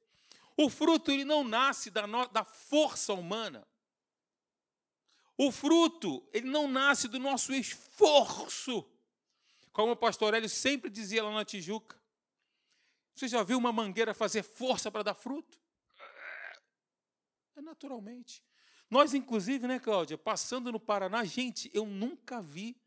o 0.58 0.68
fruto 0.68 1.10
ele 1.10 1.24
não 1.24 1.42
nasce 1.42 1.90
da, 1.90 2.06
no, 2.06 2.28
da 2.28 2.44
força 2.44 3.14
humana. 3.14 3.66
O 5.38 5.50
fruto, 5.50 6.28
ele 6.34 6.50
não 6.50 6.68
nasce 6.68 7.08
do 7.08 7.18
nosso 7.18 7.54
esforço. 7.54 8.86
Como 9.72 9.92
o 9.92 9.96
pastor 9.96 10.34
Hélio 10.34 10.50
sempre 10.50 10.90
dizia 10.90 11.24
lá 11.24 11.32
na 11.32 11.46
Tijuca. 11.46 11.99
Você 13.20 13.28
já 13.28 13.42
viu 13.42 13.58
uma 13.58 13.70
mangueira 13.70 14.14
fazer 14.14 14.42
força 14.42 14.90
para 14.90 15.02
dar 15.02 15.12
fruto? 15.12 15.60
É 17.54 17.60
naturalmente. 17.60 18.42
Nós, 18.88 19.12
inclusive, 19.12 19.66
né, 19.66 19.78
Cláudia, 19.78 20.16
passando 20.16 20.72
no 20.72 20.80
Paraná, 20.80 21.22
gente, 21.22 21.70
eu 21.74 21.84
nunca 21.84 22.40
vi 22.40 22.80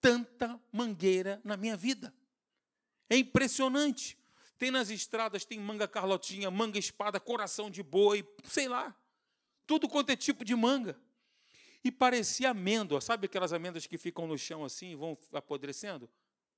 tanta 0.00 0.60
mangueira 0.72 1.40
na 1.44 1.56
minha 1.56 1.76
vida. 1.76 2.12
É 3.08 3.16
impressionante. 3.16 4.18
Tem 4.58 4.72
nas 4.72 4.90
estradas, 4.90 5.44
tem 5.44 5.60
manga 5.60 5.86
carlotinha, 5.86 6.50
manga 6.50 6.76
espada, 6.76 7.20
coração 7.20 7.70
de 7.70 7.80
boi, 7.80 8.28
sei 8.42 8.66
lá. 8.66 8.92
Tudo 9.68 9.88
quanto 9.88 10.10
é 10.10 10.16
tipo 10.16 10.44
de 10.44 10.56
manga. 10.56 11.00
E 11.84 11.92
parecia 11.92 12.50
amêndoa, 12.50 13.00
sabe 13.00 13.26
aquelas 13.26 13.52
amêndoas 13.52 13.86
que 13.86 13.96
ficam 13.96 14.26
no 14.26 14.36
chão 14.36 14.64
assim 14.64 14.90
e 14.90 14.96
vão 14.96 15.16
apodrecendo? 15.32 16.10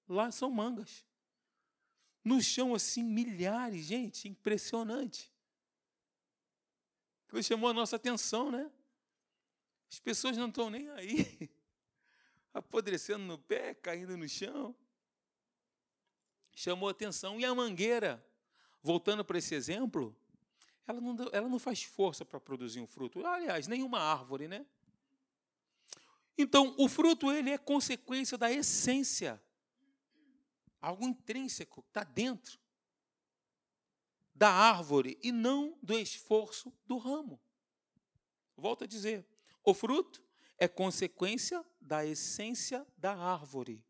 Lá 0.08 0.30
são 0.30 0.50
mangas. 0.50 1.04
No 2.24 2.40
chão, 2.40 2.74
assim, 2.74 3.02
milhares, 3.02 3.86
gente, 3.86 4.28
impressionante. 4.28 5.32
Que 7.28 7.42
chamou 7.42 7.70
a 7.70 7.72
nossa 7.72 7.96
atenção, 7.96 8.50
né? 8.50 8.70
As 9.90 9.98
pessoas 9.98 10.36
não 10.36 10.48
estão 10.48 10.70
nem 10.70 10.88
aí. 10.90 11.50
apodrecendo 12.52 13.24
no 13.24 13.38
pé, 13.38 13.74
caindo 13.74 14.16
no 14.16 14.28
chão. 14.28 14.74
Chamou 16.54 16.88
atenção. 16.88 17.40
E 17.40 17.44
a 17.44 17.54
mangueira, 17.54 18.24
voltando 18.82 19.24
para 19.24 19.38
esse 19.38 19.54
exemplo, 19.54 20.14
ela 20.86 21.00
não, 21.00 21.16
ela 21.32 21.48
não 21.48 21.58
faz 21.58 21.82
força 21.82 22.24
para 22.24 22.38
produzir 22.38 22.80
um 22.80 22.86
fruto. 22.86 23.24
Aliás, 23.26 23.66
nenhuma 23.66 24.00
árvore, 24.00 24.48
né? 24.48 24.66
Então, 26.36 26.74
o 26.78 26.88
fruto 26.88 27.30
ele 27.30 27.50
é 27.50 27.58
consequência 27.58 28.36
da 28.36 28.50
essência, 28.50 29.42
algo 30.82 31.06
intrínseco, 31.06 31.84
está 31.88 32.02
dentro 32.02 32.58
da 34.34 34.50
árvore 34.50 35.18
e 35.22 35.30
não 35.30 35.78
do 35.80 35.96
esforço 35.96 36.72
do 36.84 36.98
ramo. 36.98 37.40
Volto 38.56 38.82
a 38.84 38.86
dizer, 38.86 39.24
o 39.64 39.72
fruto 39.72 40.22
é 40.58 40.66
consequência 40.66 41.64
da 41.80 42.04
essência 42.04 42.84
da 42.98 43.16
árvore 43.16 43.84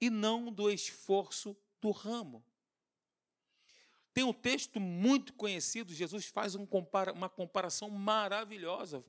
e 0.00 0.08
não 0.08 0.52
do 0.52 0.70
esforço 0.70 1.56
do 1.80 1.90
ramo. 1.90 2.44
Tem 4.14 4.24
um 4.24 4.32
texto 4.32 4.80
muito 4.80 5.32
conhecido, 5.34 5.92
Jesus 5.92 6.26
faz 6.26 6.54
um 6.54 6.66
compara 6.66 7.12
uma 7.12 7.28
comparação 7.28 7.90
maravilhosa. 7.90 9.04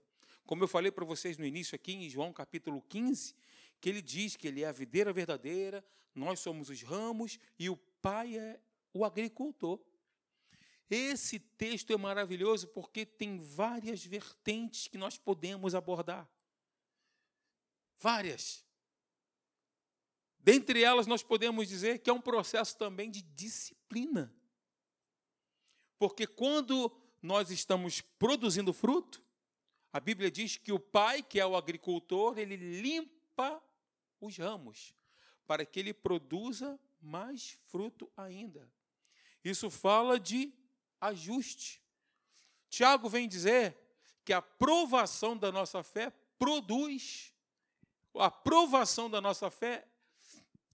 Como 0.45 0.63
eu 0.63 0.67
falei 0.67 0.91
para 0.91 1.05
vocês 1.05 1.37
no 1.37 1.45
início 1.45 1.75
aqui 1.75 1.93
em 1.93 2.09
João 2.09 2.33
capítulo 2.33 2.81
15, 2.83 3.35
que 3.79 3.89
ele 3.89 4.01
diz 4.01 4.35
que 4.35 4.47
ele 4.47 4.61
é 4.61 4.67
a 4.67 4.71
videira 4.71 5.11
verdadeira, 5.11 5.83
nós 6.13 6.39
somos 6.39 6.69
os 6.69 6.81
ramos 6.81 7.39
e 7.57 7.69
o 7.69 7.77
Pai 8.01 8.37
é 8.37 8.59
o 8.93 9.05
agricultor. 9.05 9.79
Esse 10.89 11.39
texto 11.39 11.93
é 11.93 11.97
maravilhoso 11.97 12.67
porque 12.67 13.05
tem 13.05 13.39
várias 13.39 14.03
vertentes 14.03 14.87
que 14.87 14.97
nós 14.97 15.17
podemos 15.17 15.73
abordar. 15.73 16.29
Várias. 17.97 18.65
Dentre 20.39 20.83
elas, 20.83 21.07
nós 21.07 21.23
podemos 21.23 21.67
dizer 21.67 21.99
que 21.99 22.09
é 22.09 22.13
um 22.13 22.19
processo 22.19 22.75
também 22.77 23.09
de 23.09 23.21
disciplina. 23.21 24.33
Porque 25.97 26.25
quando 26.25 26.91
nós 27.21 27.51
estamos 27.51 28.01
produzindo 28.01 28.73
fruto, 28.73 29.23
a 29.93 29.99
Bíblia 29.99 30.31
diz 30.31 30.57
que 30.57 30.71
o 30.71 30.79
pai, 30.79 31.21
que 31.21 31.39
é 31.39 31.45
o 31.45 31.55
agricultor, 31.55 32.39
ele 32.39 32.55
limpa 32.55 33.63
os 34.19 34.35
ramos 34.37 34.95
para 35.51 35.65
que 35.65 35.81
ele 35.81 35.93
produza 35.93 36.79
mais 37.01 37.59
fruto 37.67 38.09
ainda. 38.15 38.71
Isso 39.43 39.69
fala 39.69 40.17
de 40.17 40.53
ajuste. 41.01 41.83
Tiago 42.69 43.09
vem 43.09 43.27
dizer 43.27 43.75
que 44.23 44.31
a 44.31 44.41
provação 44.41 45.35
da 45.35 45.51
nossa 45.51 45.83
fé 45.83 46.09
produz 46.39 47.33
a 48.15 48.27
aprovação 48.27 49.09
da 49.09 49.19
nossa 49.19 49.49
fé 49.49 49.85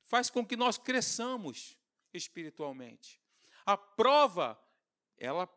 faz 0.04 0.30
com 0.30 0.46
que 0.46 0.56
nós 0.56 0.78
cresçamos 0.78 1.76
espiritualmente. 2.14 3.20
A 3.66 3.76
prova, 3.76 4.64
ela, 5.18 5.50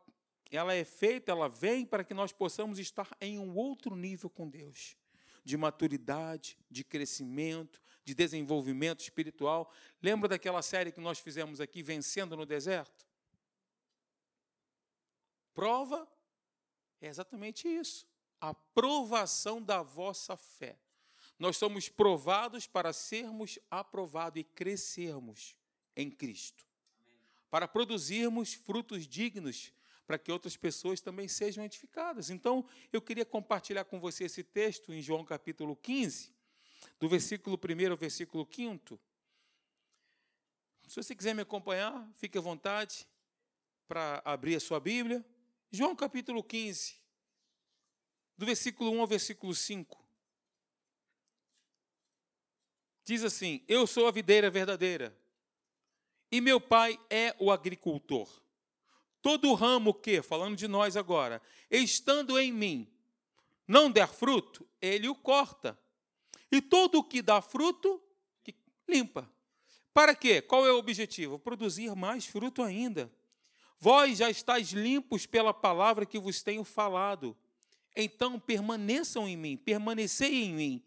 ela 0.51 0.73
é 0.73 0.83
feita, 0.83 1.31
ela 1.31 1.47
vem 1.47 1.85
para 1.85 2.05
que 2.05 2.15
nós 2.15 2.33
possamos 2.33 2.79
estar 2.79 3.15
em 3.21 3.39
um 3.39 3.55
outro 3.55 3.95
nível 3.95 4.31
com 4.31 4.49
Deus, 4.49 4.97
de 5.45 5.59
maturidade, 5.59 6.57
de 6.71 6.83
crescimento, 6.83 7.83
de 8.11 8.15
desenvolvimento 8.15 9.01
espiritual. 9.01 9.73
Lembra 10.03 10.29
daquela 10.29 10.63
série 10.63 10.93
que 10.93 11.01
nós 11.01 11.19
fizemos 11.19 11.61
aqui, 11.61 11.83
Vencendo 11.83 12.37
no 12.37 12.45
Deserto? 12.45 13.07
Prova 15.55 16.09
é 17.01 17.09
exatamente 17.09 17.69
isso. 17.69 18.07
A 18.41 18.53
provação 18.55 19.63
da 19.63 19.83
vossa 19.83 20.37
fé 20.37 20.79
nós 21.39 21.57
somos 21.57 21.89
provados 21.89 22.67
para 22.67 22.93
sermos 22.93 23.59
aprovados 23.71 24.41
e 24.41 24.45
crescermos 24.45 25.57
em 25.97 26.11
Cristo. 26.11 26.67
Para 27.49 27.67
produzirmos 27.67 28.55
frutos 28.55 29.07
dignos, 29.07 29.73
para 30.07 30.19
que 30.19 30.31
outras 30.33 30.57
pessoas 30.57 31.01
também 31.01 31.29
sejam 31.29 31.65
edificadas. 31.65 32.29
Então, 32.31 32.67
eu 32.93 33.01
queria 33.01 33.25
compartilhar 33.25 33.85
com 33.85 34.01
você 34.01 34.25
esse 34.25 34.43
texto 34.43 34.93
em 34.93 35.01
João 35.01 35.25
capítulo 35.25 35.77
15, 35.77 36.33
do 36.99 37.09
versículo 37.09 37.59
1 37.59 37.91
ao 37.91 37.97
versículo 37.97 38.47
5. 38.51 39.01
Se 40.87 40.97
você 40.97 41.15
quiser 41.15 41.35
me 41.35 41.43
acompanhar, 41.43 42.09
fique 42.15 42.37
à 42.37 42.41
vontade 42.41 43.07
para 43.87 44.21
abrir 44.25 44.57
a 44.57 44.61
sua 44.61 44.81
Bíblia. 44.81 45.25
João 45.71 45.95
capítulo 45.95 46.43
15, 46.43 46.97
do 48.37 48.45
versículo 48.45 48.91
1 48.91 49.01
ao 49.01 49.07
versículo 49.07 49.55
5. 49.55 50.01
diz 53.11 53.25
assim: 53.25 53.63
Eu 53.67 53.87
sou 53.87 54.07
a 54.07 54.13
videira 54.13 54.49
verdadeira, 54.51 55.17
e 56.31 56.41
meu 56.41 56.61
pai 56.61 56.99
é 57.09 57.35
o 57.39 57.51
agricultor. 57.51 58.29
Todo 59.21 59.53
ramo 59.55 59.93
que, 59.93 60.23
falando 60.23 60.57
de 60.57 60.69
nós 60.69 60.97
agora, 60.97 61.43
estando 61.71 62.39
em 62.39 62.53
mim, 62.53 62.89
não 63.67 63.91
der 63.91 64.09
fruto, 64.09 64.67
ele 64.81 65.09
o 65.09 65.15
corta. 65.15 65.79
E 66.51 66.61
todo 66.61 66.99
o 66.99 67.05
que 67.05 67.23
dá 67.23 67.41
fruto, 67.41 68.03
limpa. 68.89 69.31
Para 69.93 70.15
quê? 70.15 70.41
Qual 70.41 70.67
é 70.67 70.73
o 70.73 70.79
objetivo? 70.79 71.39
Produzir 71.39 71.95
mais 71.95 72.27
fruto 72.27 72.63
ainda. 72.63 73.13
Vós 73.79 74.19
já 74.19 74.31
estáis 74.31 74.71
limpos 74.71 75.27
pela 75.27 75.55
palavra 75.55 76.05
que 76.05 76.19
vos 76.19 76.43
tenho 76.43 76.65
falado. 76.65 77.37
Então 77.97 78.39
permaneçam 78.39 79.29
em 79.29 79.37
mim, 79.37 79.57
permanecei 79.57 80.45
em 80.45 80.55
mim, 80.55 80.85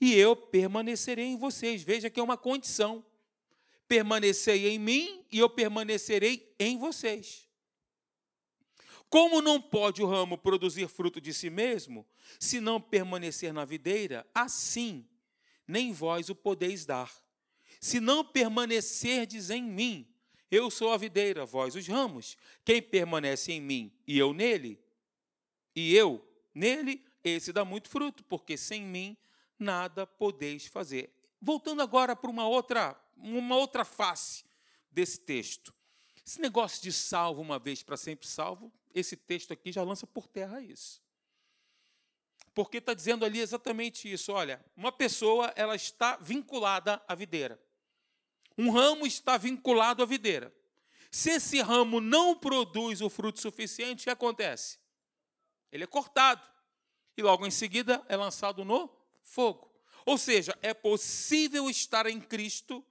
e 0.00 0.14
eu 0.14 0.36
permanecerei 0.36 1.26
em 1.26 1.36
vocês. 1.36 1.82
Veja 1.82 2.10
que 2.10 2.20
é 2.20 2.22
uma 2.22 2.36
condição. 2.36 3.04
Permanecei 3.88 4.68
em 4.68 4.78
mim 4.78 5.24
e 5.30 5.38
eu 5.38 5.48
permanecerei 5.48 6.54
em 6.58 6.76
vocês. 6.76 7.45
Como 9.08 9.40
não 9.40 9.60
pode 9.60 10.02
o 10.02 10.06
ramo 10.06 10.36
produzir 10.36 10.88
fruto 10.88 11.20
de 11.20 11.32
si 11.32 11.48
mesmo, 11.48 12.06
se 12.38 12.60
não 12.60 12.80
permanecer 12.80 13.52
na 13.52 13.64
videira, 13.64 14.26
assim 14.34 15.06
nem 15.66 15.92
vós 15.92 16.28
o 16.28 16.34
podeis 16.34 16.84
dar. 16.84 17.12
Se 17.80 18.00
não 18.00 18.24
permanecerdes 18.24 19.50
em 19.50 19.62
mim, 19.62 20.06
eu 20.50 20.70
sou 20.70 20.92
a 20.92 20.96
videira, 20.96 21.44
vós 21.44 21.74
os 21.74 21.86
ramos. 21.86 22.36
Quem 22.64 22.80
permanece 22.80 23.52
em 23.52 23.60
mim 23.60 23.92
e 24.06 24.18
eu 24.18 24.32
nele, 24.32 24.78
e 25.74 25.94
eu 25.94 26.26
nele, 26.54 27.04
esse 27.22 27.52
dá 27.52 27.64
muito 27.64 27.88
fruto, 27.88 28.24
porque 28.24 28.56
sem 28.56 28.82
mim 28.82 29.16
nada 29.58 30.06
podeis 30.06 30.66
fazer. 30.66 31.12
Voltando 31.40 31.82
agora 31.82 32.16
para 32.16 32.30
uma 32.30 32.46
outra, 32.46 32.98
uma 33.16 33.56
outra 33.56 33.84
face 33.84 34.44
desse 34.90 35.20
texto. 35.20 35.74
Esse 36.24 36.40
negócio 36.40 36.82
de 36.82 36.92
salvo 36.92 37.42
uma 37.42 37.58
vez 37.58 37.82
para 37.82 37.96
sempre 37.96 38.26
salvo, 38.26 38.72
esse 39.00 39.16
texto 39.16 39.52
aqui 39.52 39.70
já 39.70 39.82
lança 39.82 40.06
por 40.06 40.26
terra 40.26 40.60
isso. 40.60 41.02
Porque 42.54 42.78
está 42.78 42.94
dizendo 42.94 43.24
ali 43.24 43.40
exatamente 43.40 44.10
isso. 44.10 44.32
Olha, 44.32 44.64
uma 44.74 44.90
pessoa 44.90 45.52
ela 45.54 45.76
está 45.76 46.16
vinculada 46.16 47.02
à 47.06 47.14
videira. 47.14 47.60
Um 48.56 48.70
ramo 48.70 49.06
está 49.06 49.36
vinculado 49.36 50.02
à 50.02 50.06
videira. 50.06 50.54
Se 51.10 51.30
esse 51.30 51.60
ramo 51.60 52.00
não 52.00 52.34
produz 52.34 53.02
o 53.02 53.10
fruto 53.10 53.40
suficiente, 53.40 54.00
o 54.00 54.04
que 54.04 54.10
acontece? 54.10 54.78
Ele 55.70 55.84
é 55.84 55.86
cortado. 55.86 56.46
E 57.16 57.22
logo 57.22 57.46
em 57.46 57.50
seguida 57.50 58.04
é 58.08 58.16
lançado 58.16 58.64
no 58.64 58.90
fogo. 59.22 59.70
Ou 60.06 60.16
seja, 60.16 60.56
é 60.62 60.72
possível 60.72 61.68
estar 61.68 62.06
em 62.06 62.20
Cristo 62.20 62.84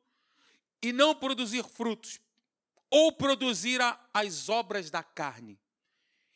e 0.82 0.92
não 0.94 1.16
produzir 1.16 1.64
frutos, 1.64 2.20
ou 2.92 3.12
produzir 3.12 3.80
as 4.14 4.50
obras 4.50 4.92
da 4.92 5.02
carne. 5.02 5.60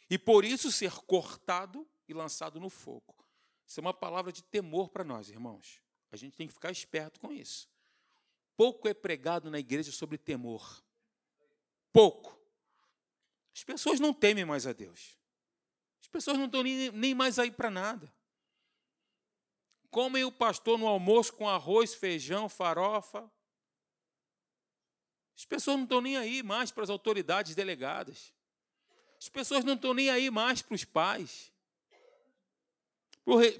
E 0.09 0.17
por 0.17 0.43
isso 0.43 0.71
ser 0.71 0.91
cortado 1.01 1.87
e 2.07 2.13
lançado 2.13 2.59
no 2.59 2.69
fogo. 2.69 3.15
Isso 3.65 3.79
é 3.79 3.81
uma 3.81 3.93
palavra 3.93 4.31
de 4.31 4.43
temor 4.43 4.89
para 4.89 5.03
nós, 5.03 5.29
irmãos. 5.29 5.81
A 6.11 6.17
gente 6.17 6.35
tem 6.35 6.47
que 6.47 6.53
ficar 6.53 6.71
esperto 6.71 7.19
com 7.19 7.31
isso. 7.31 7.69
Pouco 8.57 8.87
é 8.87 8.93
pregado 8.93 9.51
na 9.51 9.59
igreja 9.59 9.91
sobre 9.91 10.17
temor. 10.17 10.83
Pouco. 11.93 12.37
As 13.55 13.63
pessoas 13.63 13.99
não 13.99 14.13
temem 14.13 14.43
mais 14.43 14.65
a 14.65 14.73
Deus. 14.73 15.17
As 16.01 16.07
pessoas 16.07 16.37
não 16.37 16.45
estão 16.45 16.63
nem, 16.63 16.91
nem 16.91 17.13
mais 17.13 17.37
aí 17.37 17.51
para 17.51 17.69
nada. 17.69 18.11
Comem 19.91 20.23
o 20.23 20.31
pastor 20.31 20.77
no 20.77 20.87
almoço 20.87 21.33
com 21.33 21.47
arroz, 21.47 21.93
feijão, 21.93 22.49
farofa. 22.49 23.29
As 25.35 25.45
pessoas 25.45 25.77
não 25.77 25.83
estão 25.83 26.01
nem 26.01 26.17
aí 26.17 26.43
mais 26.43 26.71
para 26.71 26.83
as 26.83 26.89
autoridades 26.89 27.55
delegadas. 27.55 28.33
As 29.19 29.29
pessoas 29.29 29.63
não 29.63 29.73
estão 29.73 29.93
nem 29.93 30.09
aí 30.09 30.29
mais 30.29 30.61
para 30.61 30.75
os 30.75 30.85
pais 30.85 31.51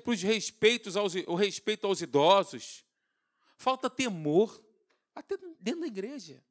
para 0.04 0.12
os 0.12 0.22
respeitos 0.22 0.98
aos, 0.98 1.13
o 1.28 1.36
respeito 1.36 1.86
aos 1.86 2.02
idosos. 2.02 2.84
Falta 3.58 3.89
temor, 3.89 4.63
até 5.13 5.38
dentro 5.60 5.82
da 5.82 5.88
igreja. 5.88 6.43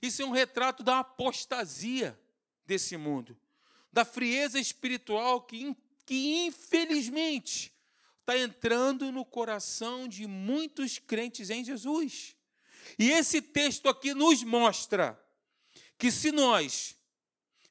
Isso 0.00 0.22
é 0.22 0.24
um 0.24 0.30
retrato 0.30 0.82
da 0.82 1.00
apostasia 1.00 2.18
desse 2.64 2.96
mundo, 2.96 3.36
da 3.92 4.04
frieza 4.04 4.58
espiritual 4.58 5.42
que, 5.42 5.76
que 6.06 6.46
infelizmente, 6.46 7.72
está 8.20 8.38
entrando 8.38 9.12
no 9.12 9.24
coração 9.24 10.08
de 10.08 10.26
muitos 10.26 10.98
crentes 10.98 11.50
em 11.50 11.64
Jesus. 11.64 12.36
E 12.98 13.10
esse 13.10 13.42
texto 13.42 13.88
aqui 13.88 14.14
nos 14.14 14.42
mostra 14.42 15.20
que 15.98 16.10
se 16.10 16.32
nós 16.32 16.96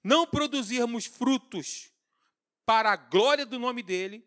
não 0.03 0.25
produzirmos 0.25 1.05
frutos 1.05 1.91
para 2.65 2.91
a 2.91 2.95
glória 2.95 3.45
do 3.45 3.59
nome 3.59 3.83
dele, 3.83 4.25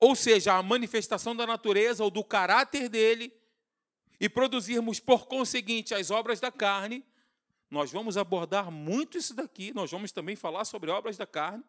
ou 0.00 0.14
seja, 0.14 0.54
a 0.54 0.62
manifestação 0.62 1.34
da 1.34 1.46
natureza 1.46 2.04
ou 2.04 2.10
do 2.10 2.24
caráter 2.24 2.88
dele, 2.88 3.32
e 4.20 4.28
produzirmos, 4.28 5.00
por 5.00 5.26
conseguinte, 5.26 5.94
as 5.94 6.10
obras 6.10 6.40
da 6.40 6.50
carne, 6.50 7.04
nós 7.70 7.90
vamos 7.90 8.16
abordar 8.16 8.70
muito 8.70 9.18
isso 9.18 9.34
daqui, 9.34 9.72
nós 9.74 9.90
vamos 9.90 10.12
também 10.12 10.36
falar 10.36 10.64
sobre 10.64 10.90
obras 10.90 11.16
da 11.16 11.26
carne. 11.26 11.64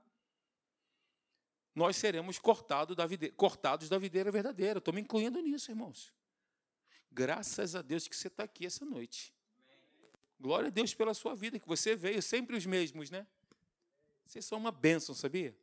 Nós 1.74 1.98
seremos 1.98 2.40
cortados 2.40 2.96
da 2.96 3.06
videira, 3.06 3.36
cortados 3.36 3.90
da 3.90 3.98
videira 3.98 4.32
verdadeira. 4.32 4.78
Estou 4.78 4.94
me 4.94 5.02
incluindo 5.02 5.42
nisso, 5.42 5.72
irmãos. 5.72 6.14
Graças 7.12 7.76
a 7.76 7.82
Deus 7.82 8.08
que 8.08 8.16
você 8.16 8.28
está 8.28 8.44
aqui 8.44 8.66
essa 8.66 8.86
noite. 8.86 9.34
Glória 10.40 10.68
a 10.68 10.72
Deus 10.72 10.94
pela 10.94 11.14
sua 11.14 11.36
vida, 11.36 11.60
que 11.60 11.68
você 11.68 11.96
veio 11.96 12.22
sempre 12.22 12.56
os 12.56 12.66
mesmos, 12.66 13.10
né? 13.10 13.26
Vocês 14.26 14.46
são 14.46 14.58
uma 14.58 14.72
bênção, 14.72 15.14
sabia? 15.14 15.56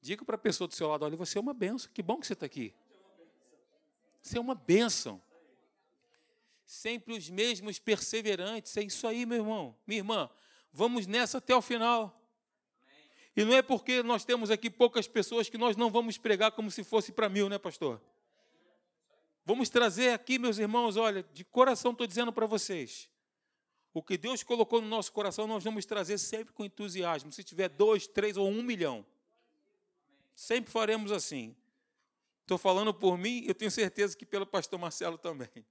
Diga 0.00 0.24
para 0.24 0.34
a 0.34 0.38
pessoa 0.38 0.68
do 0.68 0.74
seu 0.74 0.88
lado: 0.88 1.04
olha, 1.04 1.16
você 1.16 1.38
é 1.38 1.40
uma 1.40 1.54
benção. 1.54 1.90
Que 1.92 2.02
bom 2.02 2.18
que 2.18 2.26
você 2.26 2.34
está 2.34 2.44
aqui. 2.44 2.74
Você 4.20 4.36
é 4.36 4.40
uma 4.40 4.54
bênção. 4.54 5.22
Sempre 6.66 7.14
os 7.16 7.30
mesmos 7.30 7.78
perseverantes. 7.78 8.76
É 8.76 8.82
isso 8.82 9.06
aí, 9.06 9.24
meu 9.24 9.38
irmão, 9.38 9.76
minha 9.86 10.00
irmã. 10.00 10.30
Vamos 10.72 11.06
nessa 11.06 11.38
até 11.38 11.54
o 11.54 11.62
final. 11.62 12.20
E 13.36 13.44
não 13.44 13.54
é 13.54 13.62
porque 13.62 14.02
nós 14.02 14.24
temos 14.24 14.50
aqui 14.50 14.70
poucas 14.70 15.08
pessoas 15.08 15.48
que 15.48 15.58
nós 15.58 15.76
não 15.76 15.90
vamos 15.90 16.18
pregar 16.18 16.52
como 16.52 16.70
se 16.70 16.84
fosse 16.84 17.12
para 17.12 17.28
mil, 17.28 17.48
né, 17.48 17.58
pastor? 17.58 18.00
Vamos 19.44 19.68
trazer 19.68 20.10
aqui, 20.10 20.38
meus 20.38 20.58
irmãos, 20.58 20.96
olha, 20.96 21.22
de 21.32 21.44
coração 21.44 21.92
estou 21.92 22.06
dizendo 22.06 22.32
para 22.32 22.46
vocês. 22.46 23.10
O 23.94 24.02
que 24.02 24.18
Deus 24.18 24.42
colocou 24.42 24.82
no 24.82 24.88
nosso 24.88 25.12
coração, 25.12 25.46
nós 25.46 25.62
vamos 25.62 25.86
trazer 25.86 26.18
sempre 26.18 26.52
com 26.52 26.64
entusiasmo. 26.64 27.30
Se 27.30 27.44
tiver 27.44 27.68
dois, 27.68 28.08
três 28.08 28.36
ou 28.36 28.48
um 28.48 28.60
milhão. 28.60 29.06
Sempre 30.34 30.72
faremos 30.72 31.12
assim. 31.12 31.54
Estou 32.42 32.58
falando 32.58 32.92
por 32.92 33.16
mim, 33.16 33.44
eu 33.46 33.54
tenho 33.54 33.70
certeza 33.70 34.16
que 34.16 34.26
pelo 34.26 34.44
pastor 34.44 34.80
Marcelo 34.80 35.16
também. 35.16 35.64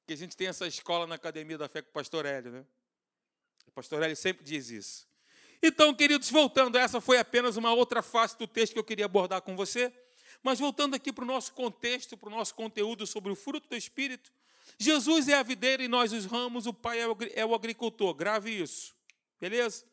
Porque 0.00 0.12
a 0.14 0.16
gente 0.16 0.36
tem 0.36 0.48
essa 0.48 0.66
escola 0.66 1.06
na 1.06 1.14
Academia 1.14 1.56
da 1.56 1.68
Fé 1.68 1.80
com 1.80 1.90
o 1.90 1.92
pastor 1.92 2.26
Hélio, 2.26 2.50
né? 2.50 2.66
O 3.68 3.70
pastor 3.70 4.02
Hélio 4.02 4.16
sempre 4.16 4.44
diz 4.44 4.68
isso. 4.70 5.06
Então, 5.62 5.94
queridos, 5.94 6.30
voltando, 6.30 6.76
essa 6.76 7.00
foi 7.00 7.18
apenas 7.18 7.56
uma 7.56 7.72
outra 7.72 8.02
face 8.02 8.36
do 8.36 8.48
texto 8.48 8.72
que 8.72 8.78
eu 8.80 8.84
queria 8.84 9.04
abordar 9.04 9.42
com 9.42 9.54
você. 9.54 9.92
Mas 10.42 10.58
voltando 10.58 10.94
aqui 10.94 11.12
para 11.12 11.24
o 11.24 11.26
nosso 11.26 11.52
contexto, 11.52 12.16
para 12.16 12.28
o 12.28 12.32
nosso 12.32 12.54
conteúdo 12.54 13.06
sobre 13.06 13.30
o 13.30 13.36
fruto 13.36 13.68
do 13.68 13.76
Espírito, 13.76 14.32
Jesus 14.78 15.28
é 15.28 15.34
a 15.34 15.42
videira 15.42 15.82
e 15.82 15.88
nós 15.88 16.12
os 16.12 16.24
ramos, 16.24 16.66
o 16.66 16.72
Pai 16.72 16.98
é 17.34 17.44
o 17.44 17.54
agricultor. 17.54 18.14
Grave 18.14 18.62
isso, 18.62 18.94
beleza? 19.40 19.84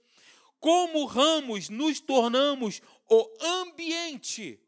como 0.65 1.06
ramos, 1.06 1.69
nos 1.69 2.00
tornamos 2.00 2.82
o 3.08 3.30
ambiente 3.39 4.60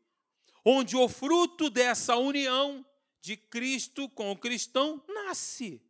onde 0.63 0.95
o 0.95 1.09
fruto 1.09 1.71
dessa 1.71 2.15
união 2.17 2.85
de 3.19 3.35
Cristo 3.35 4.07
com 4.09 4.31
o 4.31 4.37
cristão 4.37 5.03
nasce. 5.07 5.81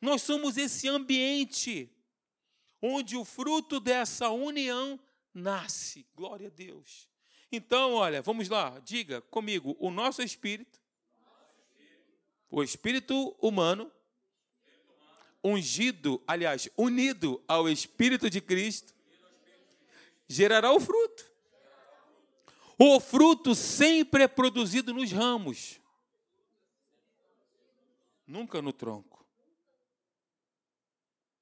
Nós 0.00 0.22
somos 0.22 0.56
esse 0.56 0.88
ambiente 0.88 1.94
onde 2.80 3.18
o 3.18 3.24
fruto 3.24 3.78
dessa 3.78 4.30
união 4.30 4.98
nasce. 5.34 6.06
Glória 6.14 6.46
a 6.46 6.50
Deus. 6.50 7.06
Então, 7.52 7.92
olha, 7.92 8.22
vamos 8.22 8.48
lá, 8.48 8.78
diga 8.78 9.20
comigo: 9.20 9.76
o 9.78 9.90
nosso 9.90 10.22
espírito, 10.22 10.80
o 12.54 12.62
espírito 12.62 13.34
humano, 13.40 13.90
ungido, 15.42 16.22
aliás, 16.24 16.68
unido 16.76 17.42
ao 17.48 17.68
Espírito 17.68 18.30
de 18.30 18.40
Cristo, 18.40 18.94
gerará 20.28 20.72
o 20.72 20.78
fruto. 20.78 21.28
O 22.78 23.00
fruto 23.00 23.56
sempre 23.56 24.22
é 24.22 24.28
produzido 24.28 24.94
nos 24.94 25.10
ramos, 25.10 25.80
nunca 28.24 28.62
no 28.62 28.72
tronco. 28.72 29.26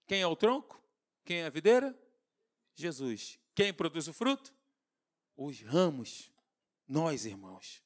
Quem 0.06 0.22
é 0.22 0.26
o 0.26 0.34
tronco? 0.34 0.82
Quem 1.26 1.42
é 1.42 1.46
a 1.46 1.50
videira? 1.50 1.94
Jesus. 2.74 3.38
Quem 3.54 3.72
produz 3.72 4.08
o 4.08 4.14
fruto? 4.14 4.52
Os 5.36 5.60
ramos. 5.60 6.30
Nós, 6.88 7.26
irmãos. 7.26 7.82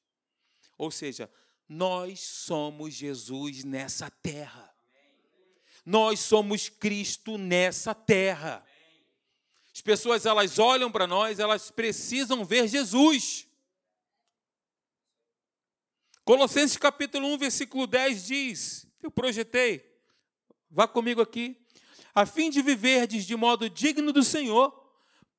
Ou 0.79 0.93
seja, 0.93 1.31
nós 1.69 2.21
somos 2.21 2.95
Jesus 2.95 3.65
nessa 3.65 4.11
terra. 4.11 4.73
Nós 5.85 6.21
somos 6.21 6.69
Cristo 6.69 7.37
nessa 7.37 7.95
terra. 7.95 8.65
As 9.73 9.81
pessoas 9.81 10.27
elas 10.27 10.59
olham 10.59 10.91
para 10.91 11.07
nós, 11.07 11.39
elas 11.39 11.71
precisam 11.71 12.45
ver 12.45 12.67
Jesus. 12.67 13.47
Colossenses 16.25 16.77
capítulo 16.77 17.29
1, 17.35 17.39
versículo 17.39 17.87
10 17.87 18.27
diz: 18.27 18.89
Eu 19.03 19.11
projetei, 19.11 19.85
vá 20.71 20.89
comigo 20.89 21.21
aqui, 21.21 21.57
a 22.15 22.27
fim 22.27 22.51
de 22.51 22.63
viverdes 22.63 23.27
de 23.27 23.37
modo 23.37 23.71
digno 23.71 24.13
do 24.13 24.25
Senhor, 24.25 24.85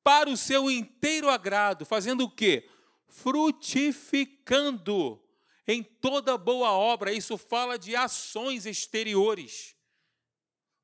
para 0.02 0.30
o 0.30 0.36
seu 0.36 0.70
inteiro 0.70 1.28
agrado, 1.28 1.84
fazendo 1.84 2.24
o 2.24 2.30
quê? 2.30 2.66
Frutificando 3.06 5.22
em 5.68 5.82
toda 5.82 6.38
boa 6.38 6.72
obra. 6.72 7.12
Isso 7.12 7.36
fala 7.36 7.78
de 7.78 7.94
ações 7.94 8.64
exteriores. 8.64 9.76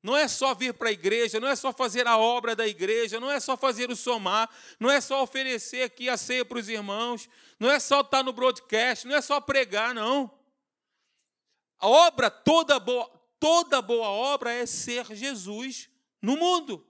Não 0.03 0.15
é 0.15 0.27
só 0.27 0.53
vir 0.53 0.75
para 0.75 0.89
a 0.89 0.91
igreja, 0.91 1.39
não 1.39 1.47
é 1.47 1.55
só 1.55 1.73
fazer 1.73 2.05
a 2.05 2.15
obra 2.15 2.55
da 2.55 2.67
igreja, 2.67 3.19
não 3.19 3.31
é 3.31 3.39
só 3.39 3.57
fazer 3.57 3.89
o 3.89 3.95
somar, 3.95 4.47
não 4.79 4.91
é 4.91 5.01
só 5.01 5.23
oferecer 5.23 5.81
aqui 5.81 6.07
a 6.07 6.15
ceia 6.15 6.45
para 6.45 6.59
os 6.59 6.69
irmãos, 6.69 7.27
não 7.59 7.71
é 7.71 7.79
só 7.79 8.01
estar 8.01 8.21
no 8.21 8.31
broadcast, 8.31 9.07
não 9.07 9.15
é 9.15 9.21
só 9.21 9.41
pregar, 9.41 9.95
não. 9.95 10.31
A 11.79 11.87
obra, 11.87 12.29
toda 12.29 12.79
boa, 12.79 13.09
toda 13.39 13.81
boa 13.81 14.07
obra 14.07 14.53
é 14.53 14.67
ser 14.67 15.07
Jesus 15.15 15.89
no 16.21 16.37
mundo. 16.37 16.87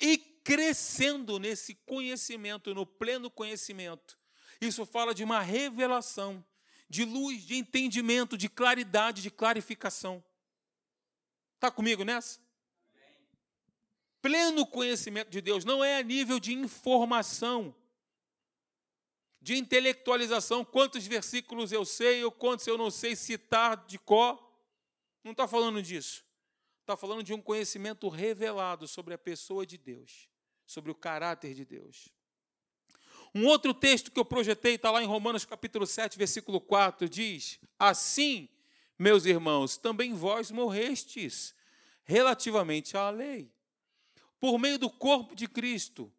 E 0.00 0.16
crescendo 0.18 1.40
nesse 1.40 1.74
conhecimento, 1.74 2.72
no 2.72 2.86
pleno 2.86 3.28
conhecimento. 3.28 4.16
Isso 4.60 4.86
fala 4.86 5.14
de 5.14 5.22
uma 5.22 5.40
revelação, 5.40 6.44
de 6.88 7.04
luz, 7.04 7.42
de 7.42 7.56
entendimento, 7.56 8.36
de 8.36 8.48
claridade, 8.48 9.22
de 9.22 9.30
clarificação. 9.30 10.22
Está 11.54 11.70
comigo 11.70 12.04
nessa? 12.04 12.40
Pleno 14.20 14.66
conhecimento 14.66 15.30
de 15.30 15.40
Deus 15.40 15.64
não 15.64 15.84
é 15.84 15.98
a 15.98 16.02
nível 16.02 16.40
de 16.40 16.52
informação, 16.52 17.74
de 19.40 19.56
intelectualização, 19.56 20.64
quantos 20.64 21.06
versículos 21.06 21.70
eu 21.70 21.84
sei 21.84 22.24
ou 22.24 22.32
quantos 22.32 22.66
eu 22.66 22.76
não 22.76 22.90
sei 22.90 23.14
citar 23.14 23.86
de 23.86 23.98
cor. 23.98 24.44
Não 25.22 25.32
está 25.32 25.46
falando 25.46 25.80
disso. 25.80 26.24
Está 26.80 26.96
falando 26.96 27.22
de 27.22 27.32
um 27.32 27.40
conhecimento 27.40 28.08
revelado 28.08 28.88
sobre 28.88 29.14
a 29.14 29.18
pessoa 29.18 29.66
de 29.66 29.78
Deus, 29.78 30.28
sobre 30.64 30.90
o 30.90 30.94
caráter 30.94 31.54
de 31.54 31.64
Deus. 31.64 32.15
Um 33.36 33.44
outro 33.44 33.74
texto 33.74 34.10
que 34.10 34.18
eu 34.18 34.24
projetei 34.24 34.76
está 34.76 34.90
lá 34.90 35.02
em 35.02 35.06
Romanos 35.06 35.44
capítulo 35.44 35.86
7, 35.86 36.16
versículo 36.16 36.58
4, 36.58 37.06
diz: 37.06 37.60
Assim, 37.78 38.48
meus 38.98 39.26
irmãos, 39.26 39.76
também 39.76 40.14
vós 40.14 40.50
morrestes 40.50 41.54
relativamente 42.02 42.96
à 42.96 43.10
lei, 43.10 43.52
por 44.40 44.58
meio 44.58 44.78
do 44.78 44.88
corpo 44.88 45.36
de 45.36 45.46
Cristo, 45.46 46.10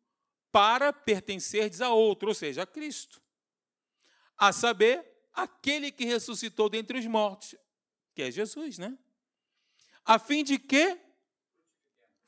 para 0.51 0.93
pertencerdes 0.93 1.81
a 1.81 1.89
outro, 1.89 2.27
ou 2.27 2.35
seja, 2.35 2.61
a 2.61 2.67
Cristo. 2.67 3.19
A 4.37 4.53
saber, 4.53 5.03
aquele 5.33 5.91
que 5.91 6.05
ressuscitou 6.05 6.69
dentre 6.69 6.99
os 6.99 7.05
mortos, 7.07 7.55
que 8.13 8.21
é 8.21 8.29
Jesus, 8.29 8.77
né? 8.77 8.95
A 10.05 10.19
fim 10.19 10.43
de 10.43 10.59
que 10.59 10.95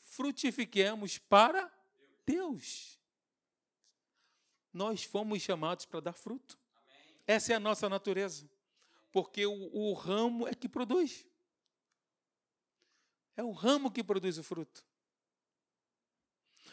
frutifiquemos 0.01 1.19
para 1.19 1.71
Deus. 2.25 2.98
Nós 4.73 5.03
fomos 5.03 5.41
chamados 5.41 5.85
para 5.85 5.99
dar 5.99 6.13
fruto. 6.13 6.57
Essa 7.25 7.53
é 7.53 7.55
a 7.55 7.59
nossa 7.59 7.89
natureza. 7.89 8.49
Porque 9.11 9.45
o, 9.45 9.69
o 9.73 9.93
ramo 9.93 10.47
é 10.47 10.53
que 10.53 10.69
produz. 10.69 11.25
É 13.35 13.43
o 13.43 13.51
ramo 13.51 13.91
que 13.91 14.03
produz 14.03 14.37
o 14.37 14.43
fruto. 14.43 14.85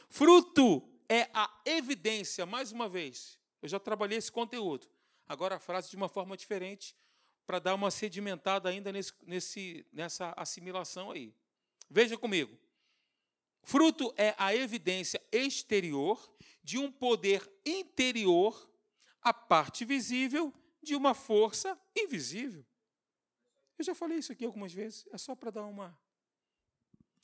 Fruto 0.09 0.89
é 1.09 1.31
a 1.33 1.51
evidência, 1.65 2.45
mais 2.45 2.73
uma 2.73 2.89
vez. 2.89 3.39
Eu 3.63 3.69
já 3.69 3.79
trabalhei 3.79 4.19
esse 4.19 4.31
conteúdo. 4.31 4.89
Agora 5.29 5.57
a 5.57 5.61
frase 5.61 5.91
de 5.91 5.97
uma 5.97 6.09
forma 6.09 6.37
diferente 6.37 6.97
para 7.47 7.59
dar 7.59 7.75
uma 7.75 7.91
sedimentada 7.91 8.69
ainda 8.69 8.93
nesse, 8.93 9.13
nesse, 9.25 9.87
nessa 9.93 10.35
assimilação 10.37 11.11
aí. 11.11 11.33
Veja 11.89 12.19
comigo. 12.19 12.59
Fruto 13.66 14.14
é 14.16 14.33
a 14.38 14.55
evidência 14.55 15.20
exterior 15.33 16.33
de 16.62 16.79
um 16.79 16.88
poder 16.88 17.42
interior, 17.64 18.70
a 19.20 19.35
parte 19.35 19.85
visível 19.85 20.55
de 20.81 20.94
uma 20.94 21.14
força 21.14 21.76
invisível. 21.96 22.64
Eu 23.76 23.85
já 23.85 23.92
falei 23.92 24.18
isso 24.18 24.31
aqui 24.31 24.44
algumas 24.44 24.72
vezes, 24.72 25.05
é 25.11 25.18
só 25.18 25.35
para 25.35 25.50
dar 25.50 25.66
uma 25.66 25.98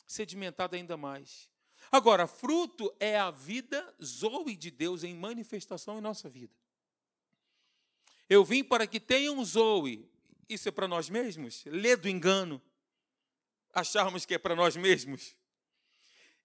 sedimentada 0.05 0.77
ainda 0.77 0.97
mais. 0.97 1.49
Agora, 1.93 2.27
fruto 2.27 2.93
é 2.99 3.17
a 3.17 3.31
vida 3.31 3.95
zoe 4.03 4.57
de 4.57 4.73
Deus 4.73 5.05
em 5.05 5.15
manifestação 5.15 5.99
em 5.99 6.01
nossa 6.01 6.29
vida. 6.29 6.57
Eu 8.29 8.45
vim 8.45 8.65
para 8.65 8.85
que 8.85 8.99
tenham 8.99 9.45
zoe. 9.45 10.11
Isso 10.49 10.69
é 10.69 10.73
para 10.73 10.89
nós 10.89 11.09
mesmos? 11.09 11.65
Lê 11.67 11.95
do 11.95 12.09
engano. 12.09 12.61
Acharmos 13.73 14.27
que 14.27 14.35
é 14.35 14.39
para 14.39 14.57
nós 14.57 14.75
mesmos. 14.75 15.37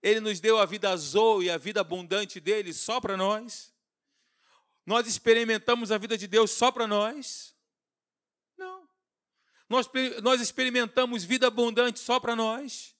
Ele 0.01 0.19
nos 0.19 0.39
deu 0.39 0.59
a 0.59 0.65
vida 0.65 0.89
azul 0.89 1.41
e 1.41 1.49
a 1.49 1.57
vida 1.57 1.81
abundante 1.81 2.39
dele 2.39 2.73
só 2.73 3.01
para 3.01 3.17
nós? 3.17 3.73
Nós 4.85 5.07
experimentamos 5.07 5.91
a 5.91 5.97
vida 5.97 6.17
de 6.17 6.27
Deus 6.27 6.51
só 6.51 6.71
para 6.71 6.87
nós? 6.87 7.55
Não. 8.57 8.87
Nós, 9.67 9.89
nós 10.21 10.39
experimentamos 10.39 11.23
vida 11.23 11.47
abundante 11.47 11.99
só 11.99 12.19
para 12.19 12.35
nós? 12.35 12.95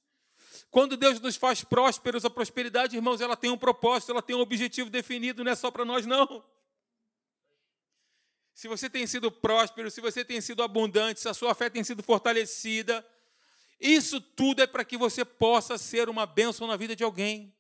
Quando 0.69 0.97
Deus 0.97 1.19
nos 1.19 1.37
faz 1.37 1.63
prósperos, 1.63 2.25
a 2.25 2.29
prosperidade, 2.29 2.95
irmãos, 2.95 3.21
ela 3.21 3.37
tem 3.37 3.49
um 3.49 3.57
propósito, 3.57 4.11
ela 4.11 4.21
tem 4.21 4.35
um 4.35 4.41
objetivo 4.41 4.89
definido, 4.89 5.43
não 5.43 5.51
é 5.51 5.55
só 5.55 5.71
para 5.71 5.85
nós, 5.85 6.05
não. 6.05 6.43
Se 8.53 8.67
você 8.67 8.89
tem 8.89 9.07
sido 9.07 9.31
próspero, 9.31 9.89
se 9.89 10.01
você 10.01 10.25
tem 10.25 10.41
sido 10.41 10.63
abundante, 10.63 11.19
se 11.19 11.29
a 11.29 11.33
sua 11.33 11.53
fé 11.53 11.69
tem 11.69 11.83
sido 11.83 12.03
fortalecida, 12.03 13.05
isso 13.79 14.19
tudo 14.19 14.61
é 14.61 14.67
para 14.67 14.83
que 14.83 14.97
você 14.97 15.23
possa 15.23 15.77
ser 15.77 16.09
uma 16.09 16.25
bênção 16.25 16.67
na 16.67 16.75
vida 16.75 16.95
de 16.95 17.03
alguém. 17.03 17.53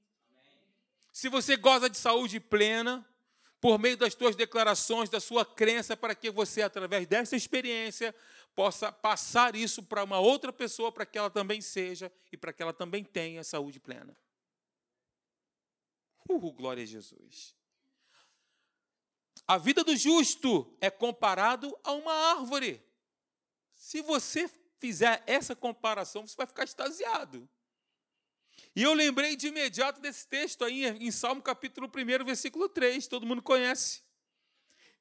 Se 1.11 1.29
você 1.29 1.55
goza 1.55 1.89
de 1.89 1.97
saúde 1.97 2.39
plena, 2.39 3.07
por 3.59 3.79
meio 3.79 3.97
das 3.97 4.13
suas 4.13 4.35
declarações, 4.35 5.09
da 5.09 5.19
sua 5.19 5.45
crença, 5.45 5.97
para 5.97 6.15
que 6.15 6.29
você, 6.29 6.61
através 6.61 7.07
dessa 7.07 7.35
experiência, 7.35 8.13
possa 8.55 8.91
passar 8.91 9.55
isso 9.55 9.83
para 9.83 10.03
uma 10.03 10.19
outra 10.19 10.51
pessoa, 10.51 10.91
para 10.91 11.05
que 11.05 11.17
ela 11.17 11.29
também 11.29 11.61
seja 11.61 12.11
e 12.31 12.37
para 12.37 12.53
que 12.53 12.61
ela 12.61 12.73
também 12.73 13.03
tenha 13.03 13.43
saúde 13.43 13.79
plena. 13.79 14.15
Uh, 16.29 16.51
glória 16.51 16.83
a 16.83 16.85
Jesus. 16.85 17.55
A 19.47 19.57
vida 19.57 19.83
do 19.83 19.95
justo 19.95 20.75
é 20.81 20.89
comparado 20.89 21.77
a 21.83 21.93
uma 21.93 22.13
árvore. 22.13 22.83
Se 23.73 24.01
você 24.01 24.49
fizer 24.79 25.23
essa 25.25 25.55
comparação, 25.55 26.27
você 26.27 26.35
vai 26.35 26.47
ficar 26.47 26.63
extasiado. 26.63 27.47
E 28.75 28.83
eu 28.83 28.93
lembrei 28.93 29.35
de 29.35 29.47
imediato 29.47 29.99
desse 29.99 30.27
texto 30.27 30.63
aí 30.63 30.85
em 30.85 31.11
Salmo 31.11 31.41
capítulo 31.41 31.87
1, 31.87 32.25
versículo 32.25 32.69
3, 32.69 33.07
todo 33.07 33.25
mundo 33.25 33.41
conhece. 33.41 34.03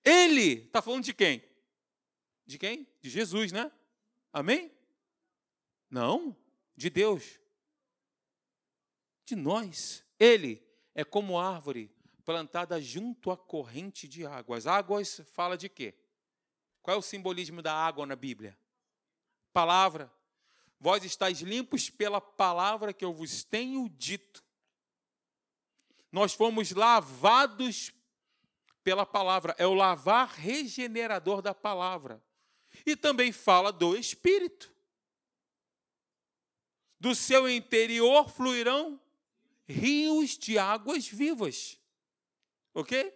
Ele 0.05 0.65
está 0.65 0.81
falando 0.81 1.05
de 1.05 1.13
quem? 1.13 1.45
De 2.47 2.59
quem? 2.59 2.87
De 3.01 3.11
Jesus, 3.11 3.53
né? 3.53 3.71
Amém? 4.33 4.73
Não, 5.91 6.37
de 6.77 6.89
Deus. 6.89 7.41
De 9.25 9.35
nós. 9.35 10.05
Ele 10.19 10.63
é 10.95 11.05
como 11.05 11.39
árvore 11.39 11.91
plantada 12.25 12.81
junto 12.81 13.31
à 13.31 13.37
corrente 13.37 14.09
de 14.09 14.25
águas. 14.25 14.67
Águas 14.67 15.21
fala 15.33 15.57
de 15.57 15.69
quê? 15.69 15.95
Qual 16.83 16.95
é 16.95 16.99
o 16.99 17.03
simbolismo 17.03 17.61
da 17.61 17.75
água 17.75 18.07
na 18.07 18.17
Bíblia? 18.17 18.59
Palavra. 19.57 20.13
Vós 20.79 21.03
estáis 21.03 21.41
limpos 21.41 21.89
pela 21.89 22.21
palavra 22.21 22.93
que 22.93 23.03
eu 23.03 23.15
vos 23.15 23.43
tenho 23.43 23.89
dito. 23.89 24.45
Nós 26.13 26.35
fomos 26.35 26.73
lavados 26.73 27.91
pela 28.85 29.07
palavra, 29.07 29.57
é 29.57 29.67
o 29.67 29.73
lavar 29.73 30.29
regenerador 30.29 31.41
da 31.41 31.55
palavra. 31.55 32.23
E 32.85 32.95
também 32.95 33.33
fala 33.33 33.73
do 33.73 33.97
Espírito. 33.97 34.71
Do 37.01 37.15
seu 37.15 37.49
interior 37.49 38.29
fluirão 38.29 39.01
rios 39.67 40.37
de 40.37 40.59
águas 40.59 41.09
vivas. 41.09 41.81
Ok? 42.75 43.11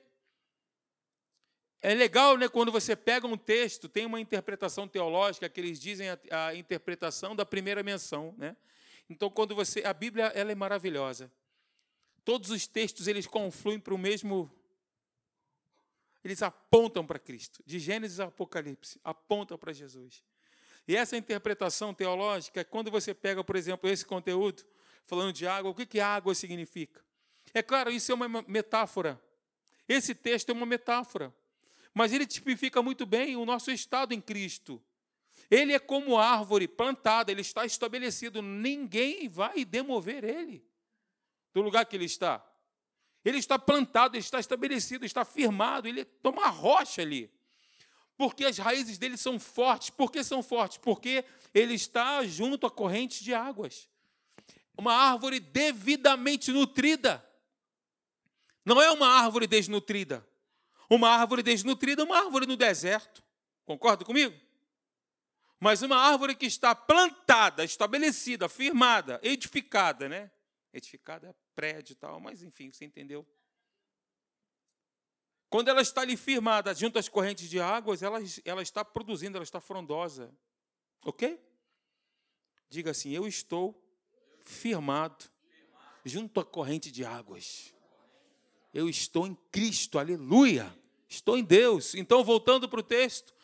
É 1.82 1.94
legal, 1.94 2.36
né, 2.36 2.46
quando 2.46 2.70
você 2.70 2.94
pega 2.94 3.26
um 3.26 3.38
texto, 3.38 3.88
tem 3.88 4.04
uma 4.04 4.20
interpretação 4.20 4.86
teológica 4.86 5.48
que 5.48 5.58
eles 5.58 5.80
dizem 5.80 6.10
a, 6.10 6.18
a 6.30 6.54
interpretação 6.54 7.34
da 7.34 7.46
primeira 7.46 7.82
menção, 7.82 8.34
né? 8.36 8.54
Então, 9.08 9.30
quando 9.30 9.54
você, 9.54 9.82
a 9.84 9.92
Bíblia, 9.92 10.26
ela 10.26 10.52
é 10.52 10.54
maravilhosa. 10.54 11.32
Todos 12.22 12.50
os 12.50 12.66
textos 12.66 13.08
eles 13.08 13.26
confluem 13.26 13.80
para 13.80 13.94
o 13.94 13.98
mesmo 13.98 14.50
eles 16.22 16.42
apontam 16.42 17.06
para 17.06 17.18
Cristo. 17.18 17.62
De 17.64 17.78
Gênesis 17.78 18.20
a 18.20 18.24
Apocalipse, 18.24 19.00
apontam 19.02 19.56
para 19.56 19.72
Jesus. 19.72 20.22
E 20.86 20.94
essa 20.94 21.16
interpretação 21.16 21.94
teológica, 21.94 22.62
quando 22.62 22.90
você 22.90 23.14
pega, 23.14 23.42
por 23.42 23.56
exemplo, 23.56 23.88
esse 23.88 24.04
conteúdo, 24.04 24.62
falando 25.02 25.32
de 25.32 25.46
água, 25.46 25.70
o 25.70 25.74
que, 25.74 25.86
que 25.86 25.98
água 25.98 26.34
significa? 26.34 27.02
É 27.54 27.62
claro, 27.62 27.90
isso 27.90 28.12
é 28.12 28.14
uma 28.14 28.28
metáfora. 28.46 29.18
Esse 29.88 30.14
texto 30.14 30.50
é 30.50 30.52
uma 30.52 30.66
metáfora 30.66 31.34
mas 31.94 32.12
ele 32.12 32.26
tipifica 32.26 32.82
muito 32.82 33.04
bem 33.04 33.36
o 33.36 33.44
nosso 33.44 33.70
estado 33.70 34.12
em 34.12 34.20
Cristo. 34.20 34.82
Ele 35.50 35.72
é 35.72 35.78
como 35.78 36.16
árvore 36.16 36.68
plantada, 36.68 37.32
ele 37.32 37.40
está 37.40 37.66
estabelecido, 37.66 38.40
ninguém 38.40 39.28
vai 39.28 39.64
demover 39.64 40.24
ele 40.24 40.64
do 41.52 41.60
lugar 41.60 41.84
que 41.84 41.96
ele 41.96 42.04
está. 42.04 42.44
Ele 43.24 43.38
está 43.38 43.58
plantado, 43.58 44.16
ele 44.16 44.22
está 44.22 44.38
estabelecido, 44.38 45.04
está 45.04 45.24
firmado, 45.24 45.88
ele 45.88 46.04
toma 46.04 46.48
rocha 46.48 47.02
ali. 47.02 47.30
Porque 48.16 48.44
as 48.44 48.58
raízes 48.58 48.98
dele 48.98 49.16
são 49.16 49.38
fortes. 49.38 49.90
Por 49.90 50.10
que 50.12 50.22
são 50.22 50.42
fortes? 50.42 50.78
Porque 50.78 51.24
ele 51.52 51.74
está 51.74 52.24
junto 52.24 52.66
a 52.66 52.70
correntes 52.70 53.22
de 53.22 53.34
águas. 53.34 53.88
Uma 54.76 54.94
árvore 54.94 55.40
devidamente 55.40 56.52
nutrida. 56.52 57.26
Não 58.64 58.80
é 58.80 58.90
uma 58.90 59.08
árvore 59.08 59.46
desnutrida. 59.46 60.26
Uma 60.90 61.08
árvore 61.10 61.42
desnutrida, 61.42 62.02
uma 62.02 62.18
árvore 62.18 62.46
no 62.46 62.56
deserto. 62.56 63.22
Concorda 63.64 64.04
comigo? 64.04 64.36
Mas 65.60 65.82
uma 65.82 65.96
árvore 65.96 66.34
que 66.34 66.46
está 66.46 66.74
plantada, 66.74 67.62
estabelecida, 67.62 68.48
firmada, 68.48 69.20
edificada, 69.22 70.08
né? 70.08 70.30
Edificada 70.72 71.28
é 71.28 71.34
prédio 71.54 71.92
e 71.92 71.96
tal, 71.96 72.18
mas 72.18 72.42
enfim, 72.42 72.72
você 72.72 72.84
entendeu. 72.84 73.24
Quando 75.48 75.68
ela 75.68 75.82
está 75.82 76.00
ali 76.00 76.16
firmada 76.16 76.74
junto 76.74 76.98
às 76.98 77.08
correntes 77.08 77.48
de 77.48 77.60
águas, 77.60 78.02
ela, 78.02 78.18
ela 78.44 78.62
está 78.62 78.84
produzindo, 78.84 79.36
ela 79.36 79.44
está 79.44 79.60
frondosa. 79.60 80.34
Ok? 81.04 81.38
Diga 82.68 82.92
assim: 82.92 83.10
Eu 83.10 83.28
estou 83.28 83.80
firmado 84.40 85.24
junto 86.04 86.40
à 86.40 86.44
corrente 86.44 86.90
de 86.90 87.04
águas. 87.04 87.74
Eu 88.72 88.88
estou 88.88 89.26
em 89.26 89.34
Cristo, 89.50 89.98
aleluia. 89.98 90.79
Estou 91.10 91.36
em 91.36 91.42
Deus. 91.44 91.94
Então, 91.94 92.22
voltando 92.24 92.68
para 92.68 92.78
o 92.78 92.84
texto, 92.84 93.34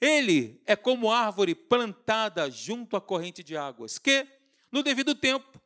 ele 0.00 0.60
é 0.66 0.74
como 0.74 1.12
árvore 1.12 1.54
plantada 1.54 2.50
junto 2.50 2.96
à 2.96 3.00
corrente 3.00 3.44
de 3.44 3.56
águas, 3.56 3.98
que, 3.98 4.26
no 4.72 4.82
devido 4.82 5.14
tempo, 5.14 5.60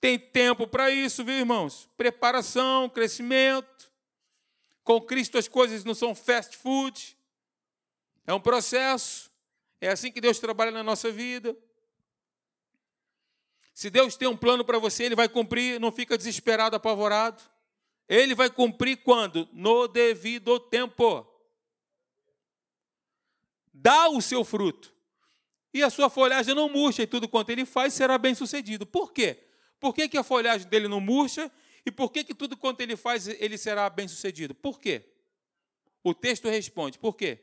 Tem 0.00 0.18
tempo 0.18 0.66
para 0.66 0.90
isso, 0.90 1.24
viu, 1.24 1.36
irmãos? 1.36 1.88
Preparação, 1.96 2.88
crescimento. 2.88 3.88
Com 4.82 5.00
Cristo 5.00 5.38
as 5.38 5.46
coisas 5.46 5.84
não 5.84 5.94
são 5.94 6.12
fast 6.12 6.56
food. 6.56 7.16
É 8.26 8.34
um 8.34 8.40
processo. 8.40 9.30
É 9.80 9.90
assim 9.90 10.10
que 10.10 10.20
Deus 10.20 10.40
trabalha 10.40 10.72
na 10.72 10.82
nossa 10.82 11.08
vida. 11.12 11.56
Se 13.72 13.90
Deus 13.90 14.16
tem 14.16 14.26
um 14.26 14.36
plano 14.36 14.64
para 14.64 14.76
você, 14.80 15.04
Ele 15.04 15.14
vai 15.14 15.28
cumprir, 15.28 15.78
não 15.78 15.92
fica 15.92 16.18
desesperado, 16.18 16.74
apavorado. 16.74 17.40
Ele 18.08 18.34
vai 18.34 18.50
cumprir 18.50 18.98
quando? 18.98 19.48
No 19.52 19.88
devido 19.88 20.58
tempo. 20.58 21.26
Dá 23.72 24.08
o 24.08 24.20
seu 24.20 24.44
fruto. 24.44 24.92
E 25.72 25.82
a 25.82 25.88
sua 25.88 26.10
folhagem 26.10 26.54
não 26.54 26.68
murcha, 26.68 27.02
e 27.02 27.06
tudo 27.06 27.28
quanto 27.28 27.50
ele 27.50 27.64
faz 27.64 27.94
será 27.94 28.18
bem 28.18 28.34
sucedido. 28.34 28.84
Por 28.84 29.12
quê? 29.12 29.42
Por 29.80 29.94
que, 29.94 30.08
que 30.08 30.18
a 30.18 30.22
folhagem 30.22 30.68
dele 30.68 30.86
não 30.86 31.00
murcha 31.00 31.50
e 31.84 31.90
por 31.90 32.12
que, 32.12 32.22
que 32.22 32.34
tudo 32.34 32.56
quanto 32.56 32.80
ele 32.80 32.96
faz 32.96 33.26
ele 33.26 33.58
será 33.58 33.90
bem 33.90 34.06
sucedido? 34.06 34.54
Por 34.54 34.78
quê? 34.78 35.04
O 36.04 36.14
texto 36.14 36.48
responde: 36.48 36.98
por 36.98 37.16
quê? 37.16 37.40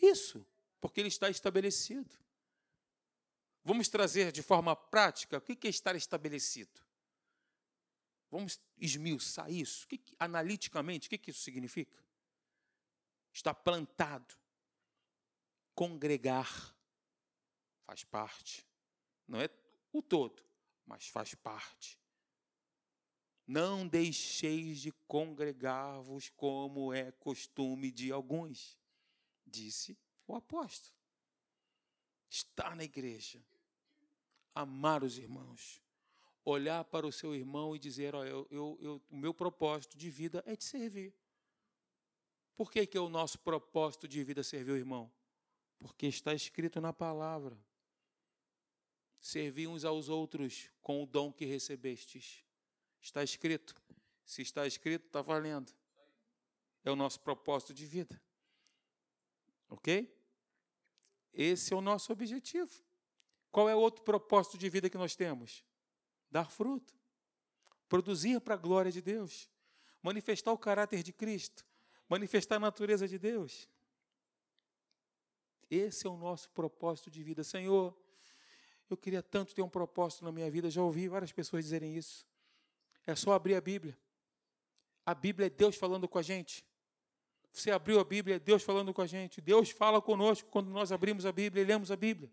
Isso, 0.00 0.44
porque 0.80 1.00
ele 1.00 1.08
está 1.08 1.30
estabelecido. 1.30 2.10
Vamos 3.64 3.88
trazer 3.88 4.32
de 4.32 4.42
forma 4.42 4.74
prática 4.74 5.38
o 5.38 5.40
que 5.40 5.66
é 5.66 5.70
estar 5.70 5.94
estabelecido. 5.94 6.82
Vamos 8.34 8.58
esmiuçar 8.76 9.48
isso. 9.48 9.86
Que, 9.86 10.02
analiticamente, 10.18 11.06
o 11.06 11.10
que 11.10 11.30
isso 11.30 11.40
significa? 11.40 11.96
Está 13.32 13.54
plantado. 13.54 14.34
Congregar 15.72 16.76
faz 17.84 18.02
parte. 18.02 18.66
Não 19.28 19.40
é 19.40 19.48
o 19.92 20.02
todo, 20.02 20.42
mas 20.84 21.06
faz 21.06 21.32
parte. 21.36 21.96
Não 23.46 23.86
deixeis 23.86 24.80
de 24.80 24.90
congregar-vos 25.06 26.28
como 26.30 26.92
é 26.92 27.12
costume 27.12 27.92
de 27.92 28.10
alguns, 28.10 28.76
disse 29.46 29.96
o 30.26 30.34
apóstolo. 30.34 30.92
Estar 32.28 32.74
na 32.74 32.82
igreja, 32.82 33.40
amar 34.52 35.04
os 35.04 35.18
irmãos, 35.18 35.83
olhar 36.44 36.84
para 36.84 37.06
o 37.06 37.12
seu 37.12 37.34
irmão 37.34 37.74
e 37.74 37.78
dizer: 37.78 38.14
oh, 38.14 38.24
eu, 38.24 38.46
eu, 38.50 38.78
eu, 38.80 39.02
o 39.10 39.16
meu 39.16 39.32
propósito 39.32 39.96
de 39.96 40.10
vida 40.10 40.42
é 40.46 40.54
te 40.54 40.64
servir. 40.64 41.14
Por 42.56 42.70
que, 42.70 42.86
que 42.86 42.96
é 42.96 43.00
o 43.00 43.08
nosso 43.08 43.38
propósito 43.38 44.06
de 44.06 44.22
vida 44.22 44.42
servir 44.42 44.72
o 44.72 44.76
irmão? 44.76 45.10
Porque 45.78 46.06
está 46.06 46.32
escrito 46.34 46.80
na 46.80 46.92
palavra. 46.92 47.58
Servi 49.20 49.66
uns 49.66 49.84
aos 49.84 50.08
outros 50.08 50.70
com 50.80 51.02
o 51.02 51.06
dom 51.06 51.32
que 51.32 51.44
recebestes. 51.44 52.44
Está 53.00 53.24
escrito. 53.24 53.74
Se 54.24 54.42
está 54.42 54.66
escrito, 54.66 55.06
está 55.06 55.20
valendo. 55.20 55.72
É 56.84 56.90
o 56.90 56.96
nosso 56.96 57.20
propósito 57.20 57.74
de 57.74 57.86
vida. 57.86 58.20
Ok? 59.68 60.14
Esse 61.32 61.72
é 61.72 61.76
o 61.76 61.80
nosso 61.80 62.12
objetivo. 62.12 62.70
Qual 63.50 63.68
é 63.68 63.74
o 63.74 63.80
outro 63.80 64.04
propósito 64.04 64.56
de 64.56 64.68
vida 64.68 64.88
que 64.88 64.98
nós 64.98 65.16
temos? 65.16 65.64
Dar 66.34 66.50
fruto. 66.50 66.92
Produzir 67.88 68.40
para 68.40 68.54
a 68.54 68.56
glória 68.56 68.90
de 68.90 69.00
Deus. 69.00 69.48
Manifestar 70.02 70.50
o 70.50 70.58
caráter 70.58 71.00
de 71.00 71.12
Cristo. 71.12 71.64
Manifestar 72.08 72.56
a 72.56 72.58
natureza 72.58 73.06
de 73.06 73.16
Deus. 73.16 73.68
Esse 75.70 76.08
é 76.08 76.10
o 76.10 76.16
nosso 76.16 76.50
propósito 76.50 77.08
de 77.08 77.22
vida. 77.22 77.44
Senhor, 77.44 77.96
eu 78.90 78.96
queria 78.96 79.22
tanto 79.22 79.54
ter 79.54 79.62
um 79.62 79.68
propósito 79.68 80.24
na 80.24 80.32
minha 80.32 80.50
vida, 80.50 80.68
já 80.68 80.82
ouvi 80.82 81.06
várias 81.06 81.30
pessoas 81.30 81.62
dizerem 81.66 81.96
isso. 81.96 82.26
É 83.06 83.14
só 83.14 83.32
abrir 83.32 83.54
a 83.54 83.60
Bíblia. 83.60 83.96
A 85.06 85.14
Bíblia 85.14 85.46
é 85.46 85.50
Deus 85.50 85.76
falando 85.76 86.08
com 86.08 86.18
a 86.18 86.22
gente. 86.22 86.66
Você 87.52 87.70
abriu 87.70 88.00
a 88.00 88.04
Bíblia, 88.04 88.36
é 88.36 88.38
Deus 88.40 88.64
falando 88.64 88.92
com 88.92 89.02
a 89.02 89.06
gente. 89.06 89.40
Deus 89.40 89.70
fala 89.70 90.02
conosco 90.02 90.50
quando 90.50 90.68
nós 90.68 90.90
abrimos 90.90 91.24
a 91.26 91.30
Bíblia 91.30 91.62
e 91.62 91.64
lemos 91.64 91.92
a 91.92 91.96
Bíblia. 91.96 92.28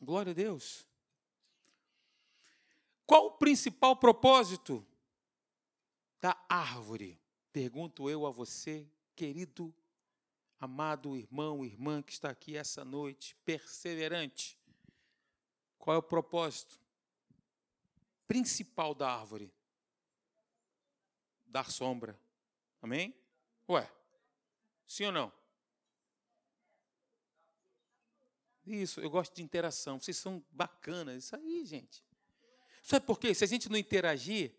Glória 0.00 0.32
a 0.32 0.34
Deus. 0.34 0.90
Qual 3.12 3.26
o 3.26 3.32
principal 3.32 3.94
propósito 3.94 4.82
da 6.18 6.34
árvore? 6.48 7.20
Pergunto 7.52 8.08
eu 8.08 8.24
a 8.24 8.30
você, 8.30 8.88
querido 9.14 9.70
amado 10.58 11.14
irmão, 11.14 11.62
irmã 11.62 12.00
que 12.00 12.10
está 12.10 12.30
aqui 12.30 12.56
essa 12.56 12.86
noite, 12.86 13.36
perseverante. 13.44 14.58
Qual 15.78 15.94
é 15.94 15.98
o 15.98 16.02
propósito 16.02 16.80
principal 18.26 18.94
da 18.94 19.12
árvore? 19.12 19.52
Dar 21.44 21.70
sombra. 21.70 22.18
Amém? 22.80 23.14
Ué, 23.68 23.92
sim 24.86 25.04
ou 25.04 25.12
não? 25.12 25.32
Isso, 28.64 29.02
eu 29.02 29.10
gosto 29.10 29.36
de 29.36 29.42
interação. 29.42 30.00
Vocês 30.00 30.16
são 30.16 30.42
bacanas. 30.50 31.24
Isso 31.24 31.36
aí, 31.36 31.62
gente. 31.66 32.02
Sabe 32.82 33.06
por 33.06 33.18
quê? 33.18 33.32
Se 33.32 33.44
a 33.44 33.46
gente 33.46 33.70
não 33.70 33.78
interagir, 33.78 34.52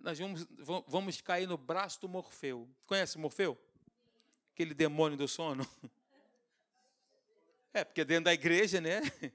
nós 0.00 0.18
vamos, 0.18 0.46
vamos 0.88 1.20
cair 1.20 1.46
no 1.46 1.56
braço 1.56 2.00
do 2.00 2.08
Morfeu. 2.08 2.68
Conhece 2.86 3.18
Morfeu? 3.18 3.58
aquele 4.54 4.74
demônio 4.74 5.16
do 5.16 5.28
sono? 5.28 5.66
É, 7.74 7.84
porque 7.84 8.04
dentro 8.04 8.24
da 8.24 8.34
igreja, 8.34 8.82
né? 8.82 9.00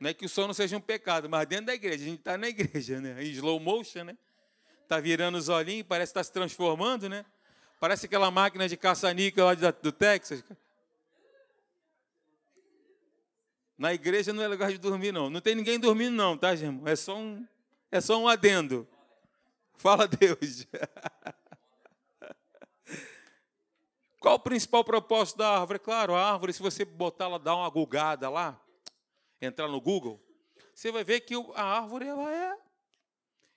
Não 0.00 0.08
é 0.08 0.14
que 0.14 0.24
o 0.24 0.28
sono 0.28 0.54
seja 0.54 0.74
um 0.74 0.80
pecado, 0.80 1.28
mas 1.28 1.46
dentro 1.46 1.66
da 1.66 1.74
igreja, 1.74 2.02
a 2.02 2.08
gente 2.08 2.20
está 2.20 2.38
na 2.38 2.48
igreja, 2.48 2.98
né? 2.98 3.22
Em 3.22 3.28
slow 3.32 3.60
motion, 3.60 4.04
né? 4.04 4.16
Está 4.84 4.98
virando 4.98 5.36
os 5.36 5.50
olhinhos, 5.50 5.86
parece 5.86 6.10
que 6.10 6.18
está 6.18 6.24
se 6.24 6.32
transformando, 6.32 7.10
né? 7.10 7.26
Parece 7.78 8.06
aquela 8.06 8.30
máquina 8.30 8.66
de 8.66 8.74
caça-níquel 8.74 9.44
lá 9.44 9.54
do 9.54 9.92
Texas. 9.92 10.42
Na 13.78 13.94
igreja 13.94 14.32
não 14.32 14.42
é 14.42 14.48
lugar 14.48 14.72
de 14.72 14.78
dormir, 14.78 15.12
não. 15.12 15.30
Não 15.30 15.40
tem 15.40 15.54
ninguém 15.54 15.78
dormindo, 15.78 16.16
não, 16.16 16.36
tá, 16.36 16.52
irmão? 16.52 16.86
É 16.86 16.96
só 16.96 17.16
um, 17.16 17.46
é 17.92 18.00
só 18.00 18.20
um 18.20 18.26
adendo. 18.26 18.88
Fala 19.76 20.08
Deus. 20.10 20.66
Qual 24.18 24.34
o 24.34 24.40
principal 24.40 24.82
propósito 24.82 25.38
da 25.38 25.60
árvore? 25.60 25.78
Claro, 25.78 26.16
a 26.16 26.32
árvore, 26.32 26.52
se 26.52 26.60
você 26.60 26.84
botar 26.84 27.26
ela, 27.26 27.38
dar 27.38 27.54
uma 27.54 27.70
gulgada 27.70 28.28
lá, 28.28 28.60
entrar 29.40 29.68
no 29.68 29.80
Google, 29.80 30.20
você 30.74 30.90
vai 30.90 31.04
ver 31.04 31.20
que 31.20 31.34
a 31.54 31.62
árvore, 31.62 32.08
ela 32.08 32.34
é. 32.34 32.58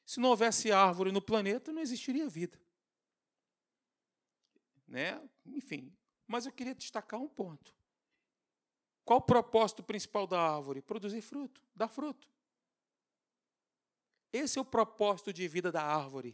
Se 0.06 0.20
não 0.20 0.30
houvesse 0.30 0.72
árvore 0.72 1.12
no 1.12 1.22
planeta, 1.22 1.74
não 1.74 1.82
existiria 1.82 2.30
vida. 2.30 2.62
Né? 4.88 5.20
Enfim, 5.48 5.92
mas 6.28 6.46
eu 6.46 6.52
queria 6.52 6.76
destacar 6.76 7.20
um 7.20 7.28
ponto. 7.28 7.74
Qual 9.12 9.19
o 9.19 9.24
propósito 9.24 9.84
principal 9.84 10.26
da 10.26 10.39
árvore? 10.39 10.82
Produzir 10.82 11.19
fruto, 11.19 11.62
dar 11.76 11.89
fruto. 11.89 12.30
Esse 14.32 14.58
é 14.58 14.62
o 14.62 14.63
propósito 14.63 15.34
de 15.34 15.45
vida 15.50 15.69
da 15.69 15.84
árvore. 15.84 16.34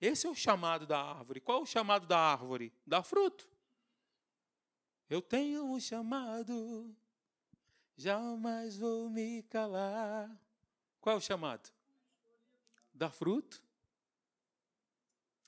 Esse 0.00 0.26
é 0.26 0.30
o 0.30 0.34
chamado 0.34 0.86
da 0.86 0.98
árvore. 0.98 1.42
Qual 1.42 1.58
é 1.58 1.62
o 1.62 1.66
chamado 1.66 2.06
da 2.06 2.18
árvore? 2.18 2.72
Dar 2.86 3.02
fruto. 3.02 3.46
Eu 5.10 5.20
tenho 5.20 5.66
um 5.66 5.78
chamado, 5.78 6.96
jamais 7.98 8.78
vou 8.78 9.10
me 9.10 9.42
calar. 9.42 10.34
Qual 11.02 11.16
é 11.16 11.18
o 11.18 11.20
chamado? 11.20 11.70
Dar 12.94 13.10
fruto. 13.10 13.62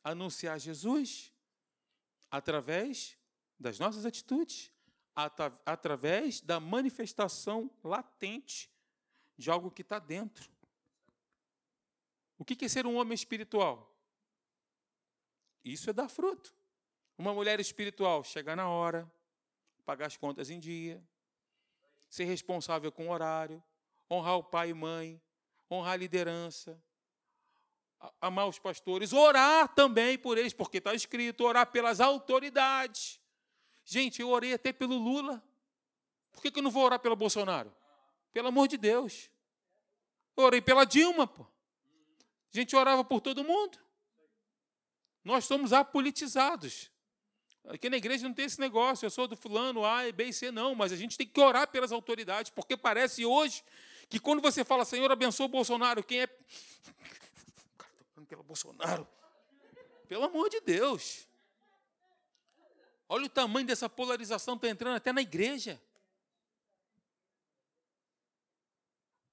Anunciar 0.03 0.61
Jesus 0.61 1.33
através 2.31 3.17
das 3.59 3.79
nossas 3.79 4.05
atitudes, 4.05 4.71
através 5.15 6.41
da 6.41 6.59
manifestação 6.59 7.71
latente 7.83 8.71
de 9.37 9.51
algo 9.51 9.71
que 9.71 9.83
está 9.83 9.99
dentro. 9.99 10.51
O 12.39 12.45
que 12.45 12.65
é 12.65 12.69
ser 12.69 12.87
um 12.87 12.97
homem 12.97 13.15
espiritual? 13.15 13.95
Isso 15.65 15.89
é 15.89 15.93
dar 15.93 16.09
fruto. 16.09 16.55
Uma 17.17 17.33
mulher 17.33 17.61
espiritual, 17.61 18.25
chegar 18.25 18.57
na 18.57 18.69
hora, 18.69 19.11
pagar 19.85 20.07
as 20.07 20.17
contas 20.17 20.51
em 20.51 20.59
dia, 20.59 21.03
ser 22.09 22.25
responsável 22.25 22.91
com 22.91 23.09
o 23.09 23.11
horário, 23.11 23.63
honrar 24.11 24.37
o 24.37 24.45
pai 24.45 24.71
e 24.71 24.75
mãe, 24.75 25.23
honrar 25.71 25.93
a 25.93 25.97
liderança, 25.97 26.83
amar 28.21 28.49
os 28.49 28.59
pastores, 28.59 29.13
orar 29.13 29.73
também 29.75 30.19
por 30.19 30.37
eles, 30.37 30.53
porque 30.53 30.79
está 30.79 30.93
escrito, 30.93 31.45
orar 31.45 31.71
pelas 31.71 32.01
autoridades. 32.01 33.21
Gente, 33.85 34.23
eu 34.23 34.31
orei 34.31 34.55
até 34.55 34.73
pelo 34.73 34.97
Lula. 34.97 35.43
Por 36.33 36.43
que, 36.43 36.51
que 36.51 36.59
eu 36.59 36.63
não 36.63 36.71
vou 36.71 36.85
orar 36.85 36.99
pelo 36.99 37.15
Bolsonaro? 37.15 37.75
Pelo 38.33 38.49
amor 38.49 38.67
de 38.67 38.77
Deus. 38.77 39.31
Eu 40.37 40.45
orei 40.45 40.61
pela 40.61 40.85
Dilma, 40.85 41.27
pô. 41.27 41.43
A 41.43 42.57
gente 42.57 42.75
orava 42.75 43.05
por 43.05 43.21
todo 43.21 43.45
mundo. 43.45 43.79
Nós 45.23 45.45
somos 45.45 45.73
apolitizados. 45.73 46.91
Aqui 47.67 47.89
na 47.89 47.97
igreja 47.97 48.27
não 48.29 48.35
tem 48.35 48.45
esse 48.45 48.61
negócio, 48.61 49.07
eu 49.07 49.11
sou 49.11 49.27
do 49.27 49.37
fulano 49.37 49.87
A, 49.87 50.11
B 50.13 50.25
e 50.25 50.33
C, 50.33 50.51
não, 50.51 50.75
mas 50.75 50.93
a 50.93 50.97
gente 50.97 51.17
tem 51.17 51.27
que 51.27 51.41
orar 51.41 51.67
pelas 51.67 51.93
autoridades, 51.93 52.51
porque 52.51 52.77
parece 52.77 53.25
hoje 53.25 53.65
que 54.07 54.21
quando 54.21 54.43
você 54.43 54.63
fala, 54.63 54.85
Senhor, 54.85 55.11
abençoa 55.11 55.47
o 55.47 55.49
Bolsonaro, 55.49 56.05
quem 56.05 56.21
é. 56.21 56.25
O 57.75 57.79
cara 57.79 57.93
está 57.93 58.05
falando 58.15 58.29
pelo 58.29 58.43
Bolsonaro. 58.43 59.09
Pelo 60.07 60.25
amor 60.25 60.51
de 60.51 60.61
Deus. 60.61 61.27
Olha 63.15 63.27
o 63.27 63.29
tamanho 63.29 63.65
dessa 63.65 63.89
polarização, 63.89 64.57
está 64.57 64.69
entrando 64.69 64.97
até 64.97 65.13
na 65.13 65.23
igreja. 65.23 65.81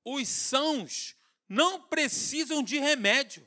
Os 0.06 0.28
sãos 0.30 1.16
não 1.50 1.82
precisam 1.82 2.62
de 2.62 2.78
remédio. 2.78 3.44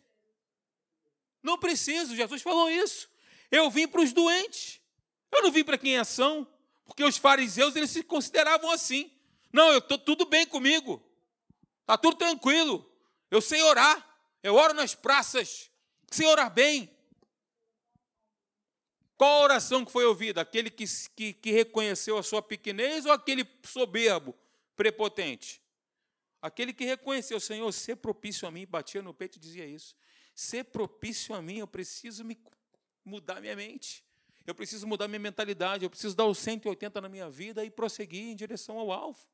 Não 1.40 1.56
preciso, 1.56 2.16
Jesus 2.16 2.42
falou 2.42 2.68
isso. 2.68 3.08
Eu 3.48 3.70
vim 3.70 3.86
para 3.86 4.00
os 4.00 4.12
doentes. 4.12 4.80
Eu 5.30 5.40
não 5.40 5.52
vim 5.52 5.62
para 5.62 5.78
quem 5.78 5.96
é 5.96 6.02
são, 6.02 6.44
porque 6.84 7.04
os 7.04 7.16
fariseus 7.16 7.76
eles 7.76 7.90
se 7.90 8.02
consideravam 8.02 8.72
assim. 8.72 9.12
Não, 9.52 9.70
eu 9.70 9.78
estou 9.78 9.98
tudo 9.98 10.26
bem 10.26 10.44
comigo. 10.44 11.00
Está 11.82 11.96
tudo 11.96 12.16
tranquilo. 12.16 12.84
Eu 13.30 13.40
sei 13.40 13.62
orar. 13.62 14.04
Eu 14.42 14.56
oro 14.56 14.74
nas 14.74 14.96
praças. 14.96 15.70
Sei 16.10 16.26
orar 16.26 16.52
bem. 16.52 16.92
Qual 19.24 19.40
a 19.40 19.44
oração 19.44 19.86
que 19.86 19.90
foi 19.90 20.04
ouvida? 20.04 20.42
Aquele 20.42 20.68
que, 20.68 20.84
que, 21.16 21.32
que 21.32 21.50
reconheceu 21.50 22.18
a 22.18 22.22
sua 22.22 22.42
pequenez 22.42 23.06
ou 23.06 23.12
aquele 23.12 23.48
soberbo, 23.62 24.34
prepotente? 24.76 25.62
Aquele 26.42 26.74
que 26.74 26.84
reconheceu, 26.84 27.40
Senhor, 27.40 27.72
ser 27.72 27.96
propício 27.96 28.46
a 28.46 28.50
mim, 28.50 28.66
batia 28.66 29.00
no 29.00 29.14
peito 29.14 29.36
e 29.36 29.40
dizia 29.40 29.64
isso. 29.64 29.96
Ser 30.34 30.64
propício 30.64 31.34
a 31.34 31.40
mim, 31.40 31.56
eu 31.56 31.66
preciso 31.66 32.22
me 32.22 32.38
mudar 33.02 33.40
minha 33.40 33.56
mente. 33.56 34.04
Eu 34.46 34.54
preciso 34.54 34.86
mudar 34.86 35.08
minha 35.08 35.18
mentalidade, 35.18 35.86
eu 35.86 35.90
preciso 35.90 36.14
dar 36.14 36.26
os 36.26 36.36
180 36.36 37.00
na 37.00 37.08
minha 37.08 37.30
vida 37.30 37.64
e 37.64 37.70
prosseguir 37.70 38.24
em 38.24 38.36
direção 38.36 38.78
ao 38.78 38.92
alvo. 38.92 39.26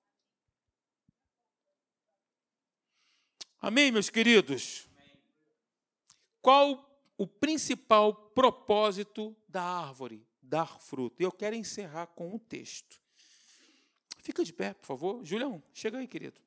Amém, 3.61 3.91
meus 3.91 4.09
queridos? 4.09 4.89
Qual 6.41 6.90
o 7.21 7.27
principal 7.27 8.15
propósito 8.15 9.37
da 9.47 9.63
árvore? 9.63 10.27
Dar 10.41 10.81
fruto. 10.81 11.23
Eu 11.23 11.31
quero 11.31 11.55
encerrar 11.55 12.07
com 12.07 12.35
um 12.35 12.39
texto. 12.39 12.99
Fica 14.23 14.43
de 14.43 14.53
pé, 14.53 14.73
por 14.73 14.87
favor. 14.87 15.25
Julião, 15.25 15.63
chega 15.75 15.99
aí, 15.99 16.09
querido. 16.09 16.41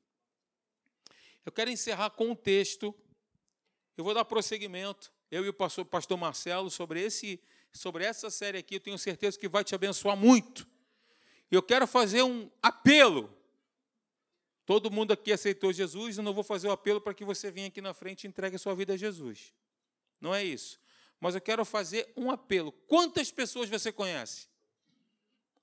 Eu 1.46 1.52
quero 1.52 1.70
encerrar 1.70 2.10
com 2.10 2.30
um 2.30 2.34
texto. 2.34 2.94
Eu 3.96 4.02
vou 4.02 4.12
dar 4.12 4.24
prosseguimento 4.24 5.12
eu 5.30 5.44
e 5.44 5.48
o 5.48 5.54
pastor, 5.54 5.84
pastor 5.84 6.16
Marcelo, 6.16 6.70
sobre, 6.70 7.00
esse, 7.00 7.40
sobre 7.72 8.04
essa 8.04 8.30
série 8.30 8.58
aqui, 8.58 8.76
eu 8.76 8.80
tenho 8.80 8.98
certeza 8.98 9.38
que 9.38 9.48
vai 9.48 9.64
te 9.64 9.74
abençoar 9.74 10.16
muito. 10.16 10.66
Eu 11.50 11.62
quero 11.62 11.86
fazer 11.86 12.22
um 12.22 12.50
apelo. 12.62 13.32
Todo 14.64 14.90
mundo 14.90 15.12
aqui 15.12 15.32
aceitou 15.32 15.72
Jesus, 15.72 16.16
eu 16.16 16.22
não 16.24 16.32
vou 16.32 16.44
fazer 16.44 16.68
o 16.68 16.72
apelo 16.72 17.00
para 17.00 17.12
que 17.12 17.24
você 17.24 17.50
venha 17.50 17.66
aqui 17.66 17.80
na 17.80 17.92
frente 17.92 18.24
e 18.24 18.28
entregue 18.28 18.56
a 18.56 18.58
sua 18.58 18.74
vida 18.74 18.94
a 18.94 18.96
Jesus. 18.96 19.52
Não 20.24 20.34
é 20.34 20.42
isso. 20.42 20.80
Mas 21.20 21.34
eu 21.34 21.40
quero 21.42 21.66
fazer 21.66 22.10
um 22.16 22.30
apelo. 22.30 22.72
Quantas 22.72 23.30
pessoas 23.30 23.68
você 23.68 23.92
conhece? 23.92 24.48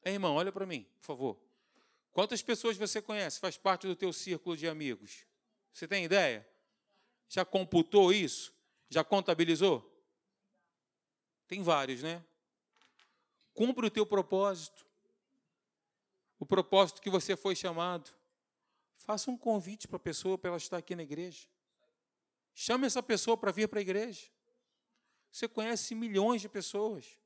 Ei, 0.06 0.14
irmão, 0.14 0.36
olha 0.36 0.52
para 0.52 0.68
mim, 0.68 0.86
por 1.00 1.06
favor. 1.06 1.40
Quantas 2.12 2.44
pessoas 2.44 2.78
você 2.78 3.02
conhece? 3.02 3.40
Faz 3.40 3.58
parte 3.58 3.88
do 3.88 3.96
teu 3.96 4.14
círculo 4.14 4.56
de 4.56 4.68
amigos? 4.68 5.26
Você 5.74 5.88
tem 5.88 6.06
ideia? 6.06 6.48
Já 7.28 7.44
computou 7.44 8.14
isso? 8.14 8.54
Já 8.88 9.04
contabilizou? 9.04 9.92
Tem 11.48 11.64
vários, 11.64 12.04
né? 12.04 12.24
Cumpre 13.56 13.88
o 13.88 13.90
teu 13.90 14.06
propósito. 14.06 14.86
O 16.38 16.46
propósito 16.46 17.02
que 17.02 17.10
você 17.10 17.36
foi 17.36 17.56
chamado. 17.56 18.12
Faça 18.98 19.32
um 19.32 19.38
convite 19.38 19.88
para 19.88 19.98
a 19.98 20.00
pessoa 20.00 20.38
para 20.38 20.50
ela 20.50 20.58
estar 20.58 20.78
aqui 20.78 20.96
na 20.96 21.02
igreja. 21.02 21.48
Chame 22.54 22.86
essa 22.86 23.02
pessoa 23.02 23.36
para 23.36 23.52
vir 23.52 23.68
para 23.68 23.80
a 23.80 23.82
igreja. 23.82 24.30
Você 25.32 25.48
conhece 25.48 25.96
milhões 25.96 26.42
de 26.42 26.50
pessoas. 26.50 27.18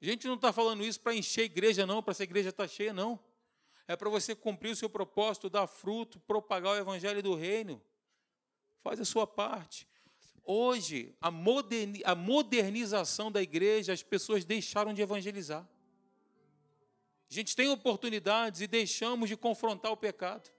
A 0.00 0.04
gente 0.04 0.26
não 0.26 0.36
está 0.36 0.52
falando 0.52 0.84
isso 0.84 1.00
para 1.00 1.14
encher 1.14 1.42
a 1.42 1.44
igreja, 1.44 1.86
não, 1.86 2.02
para 2.02 2.12
essa 2.12 2.22
igreja 2.22 2.48
estar 2.50 2.64
tá 2.64 2.68
cheia, 2.68 2.92
não. 2.92 3.18
É 3.86 3.96
para 3.96 4.08
você 4.08 4.34
cumprir 4.34 4.70
o 4.70 4.76
seu 4.76 4.88
propósito, 4.88 5.50
dar 5.50 5.66
fruto, 5.66 6.20
propagar 6.20 6.72
o 6.72 6.76
evangelho 6.76 7.22
do 7.22 7.34
reino. 7.34 7.82
Faz 8.82 9.00
a 9.00 9.04
sua 9.04 9.26
parte. 9.26 9.86
Hoje, 10.44 11.14
a, 11.20 11.30
moderni 11.30 12.00
a 12.04 12.14
modernização 12.14 13.30
da 13.30 13.42
igreja, 13.42 13.92
as 13.92 14.02
pessoas 14.02 14.44
deixaram 14.44 14.94
de 14.94 15.02
evangelizar. 15.02 15.68
A 17.30 17.34
gente 17.34 17.54
tem 17.54 17.68
oportunidades 17.68 18.60
e 18.60 18.66
deixamos 18.66 19.28
de 19.28 19.36
confrontar 19.36 19.92
o 19.92 19.96
pecado. 19.96 20.50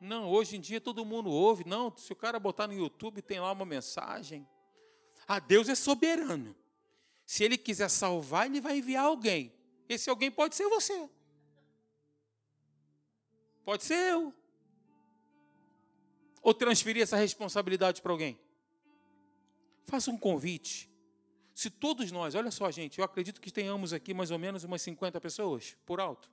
Não, 0.00 0.30
hoje 0.30 0.56
em 0.56 0.60
dia 0.60 0.80
todo 0.80 1.04
mundo 1.04 1.28
ouve. 1.30 1.64
Não, 1.66 1.94
se 1.96 2.10
o 2.12 2.16
cara 2.16 2.40
botar 2.40 2.66
no 2.66 2.72
YouTube, 2.72 3.20
tem 3.20 3.38
lá 3.38 3.52
uma 3.52 3.66
mensagem. 3.66 4.48
Ah, 5.28 5.38
Deus 5.38 5.68
é 5.68 5.74
soberano. 5.74 6.56
Se 7.26 7.44
ele 7.44 7.58
quiser 7.58 7.90
salvar, 7.90 8.46
ele 8.46 8.60
vai 8.60 8.78
enviar 8.78 9.04
alguém. 9.04 9.52
Esse 9.88 10.08
alguém 10.08 10.30
pode 10.30 10.56
ser 10.56 10.68
você. 10.68 11.08
Pode 13.62 13.84
ser 13.84 14.12
eu. 14.12 14.34
Ou 16.42 16.54
transferir 16.54 17.02
essa 17.02 17.16
responsabilidade 17.16 18.00
para 18.00 18.10
alguém. 18.10 18.40
Faça 19.84 20.10
um 20.10 20.16
convite. 20.16 20.90
Se 21.54 21.68
todos 21.68 22.10
nós, 22.10 22.34
olha 22.34 22.50
só, 22.50 22.70
gente, 22.70 22.98
eu 22.98 23.04
acredito 23.04 23.40
que 23.40 23.52
tenhamos 23.52 23.92
aqui 23.92 24.14
mais 24.14 24.30
ou 24.30 24.38
menos 24.38 24.64
umas 24.64 24.80
50 24.80 25.20
pessoas, 25.20 25.76
por 25.84 26.00
alto. 26.00 26.30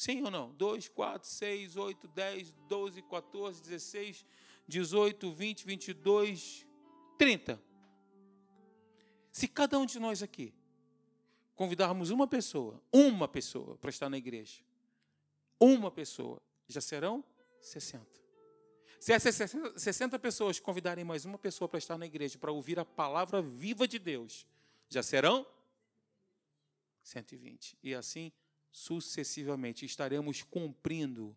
Sim 0.00 0.22
ou 0.22 0.30
não? 0.30 0.50
2, 0.54 0.88
4, 0.88 1.28
6, 1.28 1.76
8, 1.76 2.08
10, 2.08 2.52
12, 2.66 3.02
14, 3.02 3.60
16, 3.60 4.24
18, 4.66 5.30
20, 5.30 5.66
22, 5.66 6.66
30. 7.18 7.62
Se 9.30 9.46
cada 9.46 9.78
um 9.78 9.84
de 9.84 10.00
nós 10.00 10.22
aqui 10.22 10.54
convidarmos 11.54 12.08
uma 12.08 12.26
pessoa, 12.26 12.82
uma 12.90 13.28
pessoa 13.28 13.76
para 13.76 13.90
estar 13.90 14.08
na 14.08 14.16
igreja, 14.16 14.62
uma 15.60 15.90
pessoa, 15.90 16.40
já 16.66 16.80
serão 16.80 17.22
60. 17.60 18.06
Se 18.98 19.12
essas 19.12 19.52
60 19.76 20.18
pessoas 20.18 20.58
convidarem 20.58 21.04
mais 21.04 21.26
uma 21.26 21.36
pessoa 21.36 21.68
para 21.68 21.76
estar 21.76 21.98
na 21.98 22.06
igreja, 22.06 22.38
para 22.38 22.50
ouvir 22.50 22.78
a 22.78 22.86
palavra 22.86 23.42
viva 23.42 23.86
de 23.86 23.98
Deus, 23.98 24.46
já 24.88 25.02
serão 25.02 25.46
120. 27.02 27.76
E 27.82 27.94
assim 27.94 28.32
sucessivamente 28.70 29.84
estaremos 29.84 30.42
cumprindo 30.42 31.36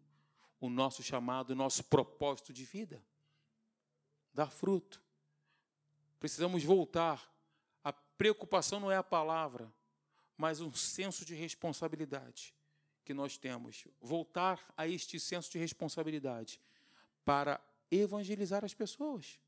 o 0.60 0.70
nosso 0.70 1.04
chamado, 1.04 1.52
o 1.52 1.56
nosso 1.56 1.84
propósito 1.84 2.54
de 2.54 2.64
vida. 2.64 3.04
Dar 4.34 4.50
fruto. 4.50 5.02
Precisamos 6.20 6.64
voltar. 6.64 7.30
A 7.84 7.92
preocupação 7.92 8.80
não 8.80 8.92
é 8.92 8.96
a 8.96 9.04
palavra, 9.04 9.72
mas 10.38 10.62
um 10.62 10.74
senso 10.74 11.26
de 11.26 11.36
responsabilidade 11.36 12.54
que 13.04 13.14
nós 13.14 13.38
temos, 13.38 13.86
voltar 14.00 14.74
a 14.78 14.88
este 14.88 15.20
senso 15.20 15.52
de 15.52 15.58
responsabilidade 15.58 16.62
para 17.26 17.60
evangelizar 17.92 18.64
as 18.64 18.74
pessoas, 18.74 19.40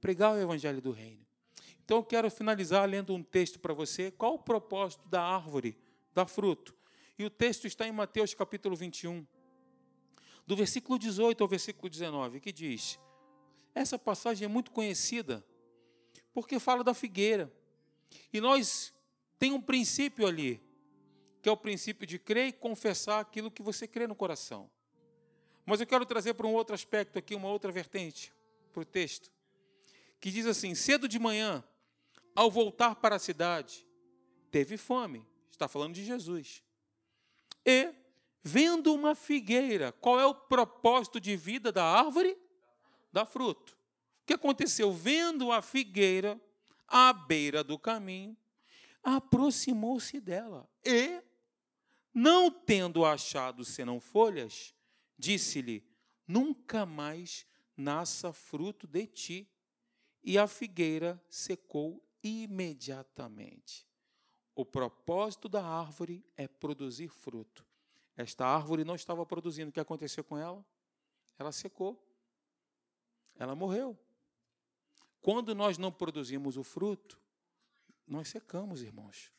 pregar 0.00 0.34
o 0.34 0.38
evangelho 0.38 0.82
do 0.82 0.90
reino. 0.90 1.24
Então 1.84 1.98
eu 1.98 2.04
quero 2.04 2.30
finalizar 2.30 2.88
lendo 2.88 3.14
um 3.14 3.22
texto 3.22 3.58
para 3.58 3.74
você. 3.74 4.10
Qual 4.10 4.34
o 4.34 4.38
propósito 4.38 5.08
da 5.08 5.22
árvore, 5.22 5.76
da 6.14 6.26
fruto? 6.26 6.74
E 7.20 7.24
o 7.24 7.28
texto 7.28 7.66
está 7.66 7.86
em 7.86 7.92
Mateus 7.92 8.32
capítulo 8.32 8.74
21, 8.74 9.26
do 10.46 10.56
versículo 10.56 10.98
18 10.98 11.44
ao 11.44 11.46
versículo 11.46 11.90
19, 11.90 12.40
que 12.40 12.50
diz: 12.50 12.98
Essa 13.74 13.98
passagem 13.98 14.46
é 14.46 14.48
muito 14.48 14.70
conhecida, 14.70 15.44
porque 16.32 16.58
fala 16.58 16.82
da 16.82 16.94
figueira. 16.94 17.52
E 18.32 18.40
nós 18.40 18.94
tem 19.38 19.52
um 19.52 19.60
princípio 19.60 20.26
ali, 20.26 20.62
que 21.42 21.48
é 21.50 21.52
o 21.52 21.58
princípio 21.58 22.06
de 22.06 22.18
crer 22.18 22.46
e 22.48 22.52
confessar 22.54 23.20
aquilo 23.20 23.50
que 23.50 23.62
você 23.62 23.86
crê 23.86 24.06
no 24.06 24.14
coração. 24.14 24.70
Mas 25.66 25.78
eu 25.78 25.86
quero 25.86 26.06
trazer 26.06 26.32
para 26.32 26.46
um 26.46 26.54
outro 26.54 26.74
aspecto 26.74 27.18
aqui, 27.18 27.34
uma 27.34 27.50
outra 27.50 27.70
vertente 27.70 28.32
para 28.72 28.80
o 28.80 28.84
texto, 28.86 29.30
que 30.18 30.30
diz 30.30 30.46
assim: 30.46 30.74
cedo 30.74 31.06
de 31.06 31.18
manhã, 31.18 31.62
ao 32.34 32.50
voltar 32.50 32.94
para 32.94 33.16
a 33.16 33.18
cidade, 33.18 33.86
teve 34.50 34.78
fome. 34.78 35.28
Está 35.50 35.68
falando 35.68 35.92
de 35.92 36.02
Jesus. 36.02 36.62
E, 37.64 37.92
vendo 38.42 38.94
uma 38.94 39.14
figueira, 39.14 39.92
qual 39.92 40.18
é 40.18 40.26
o 40.26 40.34
propósito 40.34 41.20
de 41.20 41.36
vida 41.36 41.70
da 41.70 41.84
árvore? 41.84 42.36
Dá 43.12 43.24
fruto. 43.24 43.72
O 44.22 44.26
que 44.26 44.34
aconteceu? 44.34 44.92
Vendo 44.92 45.50
a 45.50 45.60
figueira 45.60 46.40
à 46.86 47.12
beira 47.12 47.62
do 47.62 47.78
caminho, 47.78 48.36
aproximou-se 49.02 50.20
dela 50.20 50.68
e 50.84 51.22
não 52.12 52.50
tendo 52.50 53.04
achado 53.04 53.64
senão 53.64 54.00
folhas, 54.00 54.74
disse-lhe: 55.16 55.84
Nunca 56.26 56.84
mais 56.84 57.46
nasça 57.76 58.32
fruto 58.32 58.86
de 58.86 59.06
ti. 59.06 59.48
e 60.22 60.36
a 60.36 60.46
figueira 60.46 61.18
secou 61.30 62.04
imediatamente. 62.22 63.89
O 64.60 64.64
propósito 64.66 65.48
da 65.48 65.64
árvore 65.64 66.22
é 66.36 66.46
produzir 66.46 67.08
fruto. 67.08 67.64
Esta 68.14 68.44
árvore 68.44 68.84
não 68.84 68.94
estava 68.94 69.24
produzindo. 69.24 69.70
O 69.70 69.72
que 69.72 69.80
aconteceu 69.80 70.22
com 70.22 70.36
ela? 70.36 70.62
Ela 71.38 71.50
secou. 71.50 71.98
Ela 73.38 73.54
morreu. 73.54 73.98
Quando 75.22 75.54
nós 75.54 75.78
não 75.78 75.90
produzimos 75.90 76.58
o 76.58 76.62
fruto, 76.62 77.18
nós 78.06 78.28
secamos, 78.28 78.82
irmãos. 78.82 79.32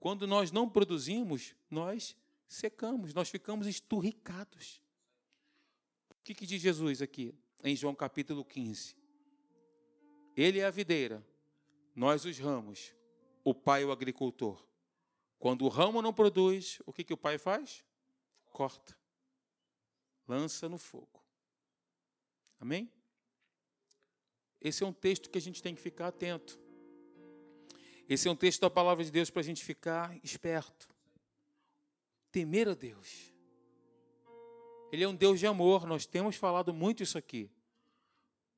Quando 0.00 0.26
nós 0.26 0.50
não 0.50 0.68
produzimos, 0.68 1.54
nós 1.70 2.16
secamos, 2.48 3.14
nós 3.14 3.30
ficamos 3.30 3.68
esturricados. 3.68 4.82
O 6.10 6.24
que, 6.24 6.34
que 6.34 6.46
diz 6.46 6.60
Jesus 6.60 7.00
aqui 7.00 7.32
em 7.62 7.76
João 7.76 7.94
capítulo 7.94 8.44
15? 8.44 8.96
Ele 10.36 10.58
é 10.58 10.64
a 10.64 10.70
videira, 10.72 11.24
nós 11.94 12.24
os 12.24 12.38
ramos, 12.38 12.94
o 13.44 13.54
pai 13.54 13.84
o 13.84 13.92
agricultor. 13.92 14.64
Quando 15.38 15.64
o 15.64 15.68
ramo 15.68 16.02
não 16.02 16.12
produz, 16.12 16.80
o 16.86 16.92
que, 16.92 17.02
que 17.02 17.14
o 17.14 17.16
pai 17.16 17.38
faz? 17.38 17.84
Corta, 18.50 18.96
lança 20.28 20.68
no 20.68 20.78
fogo. 20.78 21.24
Amém? 22.58 22.92
Esse 24.60 24.84
é 24.84 24.86
um 24.86 24.92
texto 24.92 25.30
que 25.30 25.38
a 25.38 25.40
gente 25.40 25.62
tem 25.62 25.74
que 25.74 25.80
ficar 25.80 26.08
atento. 26.08 26.58
Esse 28.08 28.28
é 28.28 28.30
um 28.30 28.36
texto 28.36 28.60
da 28.60 28.68
palavra 28.68 29.02
de 29.02 29.10
Deus 29.10 29.30
para 29.30 29.40
a 29.40 29.44
gente 29.44 29.64
ficar 29.64 30.18
esperto. 30.22 30.88
Temer 32.30 32.68
a 32.68 32.74
Deus. 32.74 33.32
Ele 34.92 35.04
é 35.04 35.08
um 35.08 35.14
Deus 35.14 35.38
de 35.38 35.46
amor, 35.46 35.86
nós 35.86 36.04
temos 36.04 36.36
falado 36.36 36.74
muito 36.74 37.02
isso 37.02 37.16
aqui. 37.16 37.50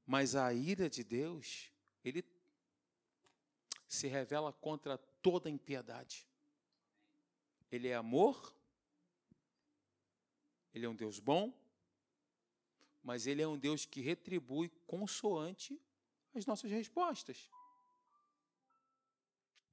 Mas 0.07 0.35
a 0.35 0.53
ira 0.53 0.89
de 0.89 1.05
Deus, 1.05 1.71
ele 2.05 2.25
se 3.93 4.09
revela 4.09 4.55
contra 4.55 4.97
toda 4.97 5.51
impiedade. 5.51 6.27
Ele 7.71 7.89
é 7.89 7.95
amor, 7.95 8.57
ele 10.73 10.87
é 10.87 10.89
um 10.89 10.95
Deus 10.95 11.19
bom, 11.19 11.53
mas 13.03 13.27
ele 13.27 13.43
é 13.43 13.47
um 13.47 13.59
Deus 13.59 13.85
que 13.85 14.01
retribui 14.01 14.71
consoante 14.87 15.79
as 16.35 16.47
nossas 16.47 16.71
respostas. 16.71 17.51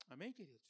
Amém, 0.09 0.33
queridos? 0.33 0.68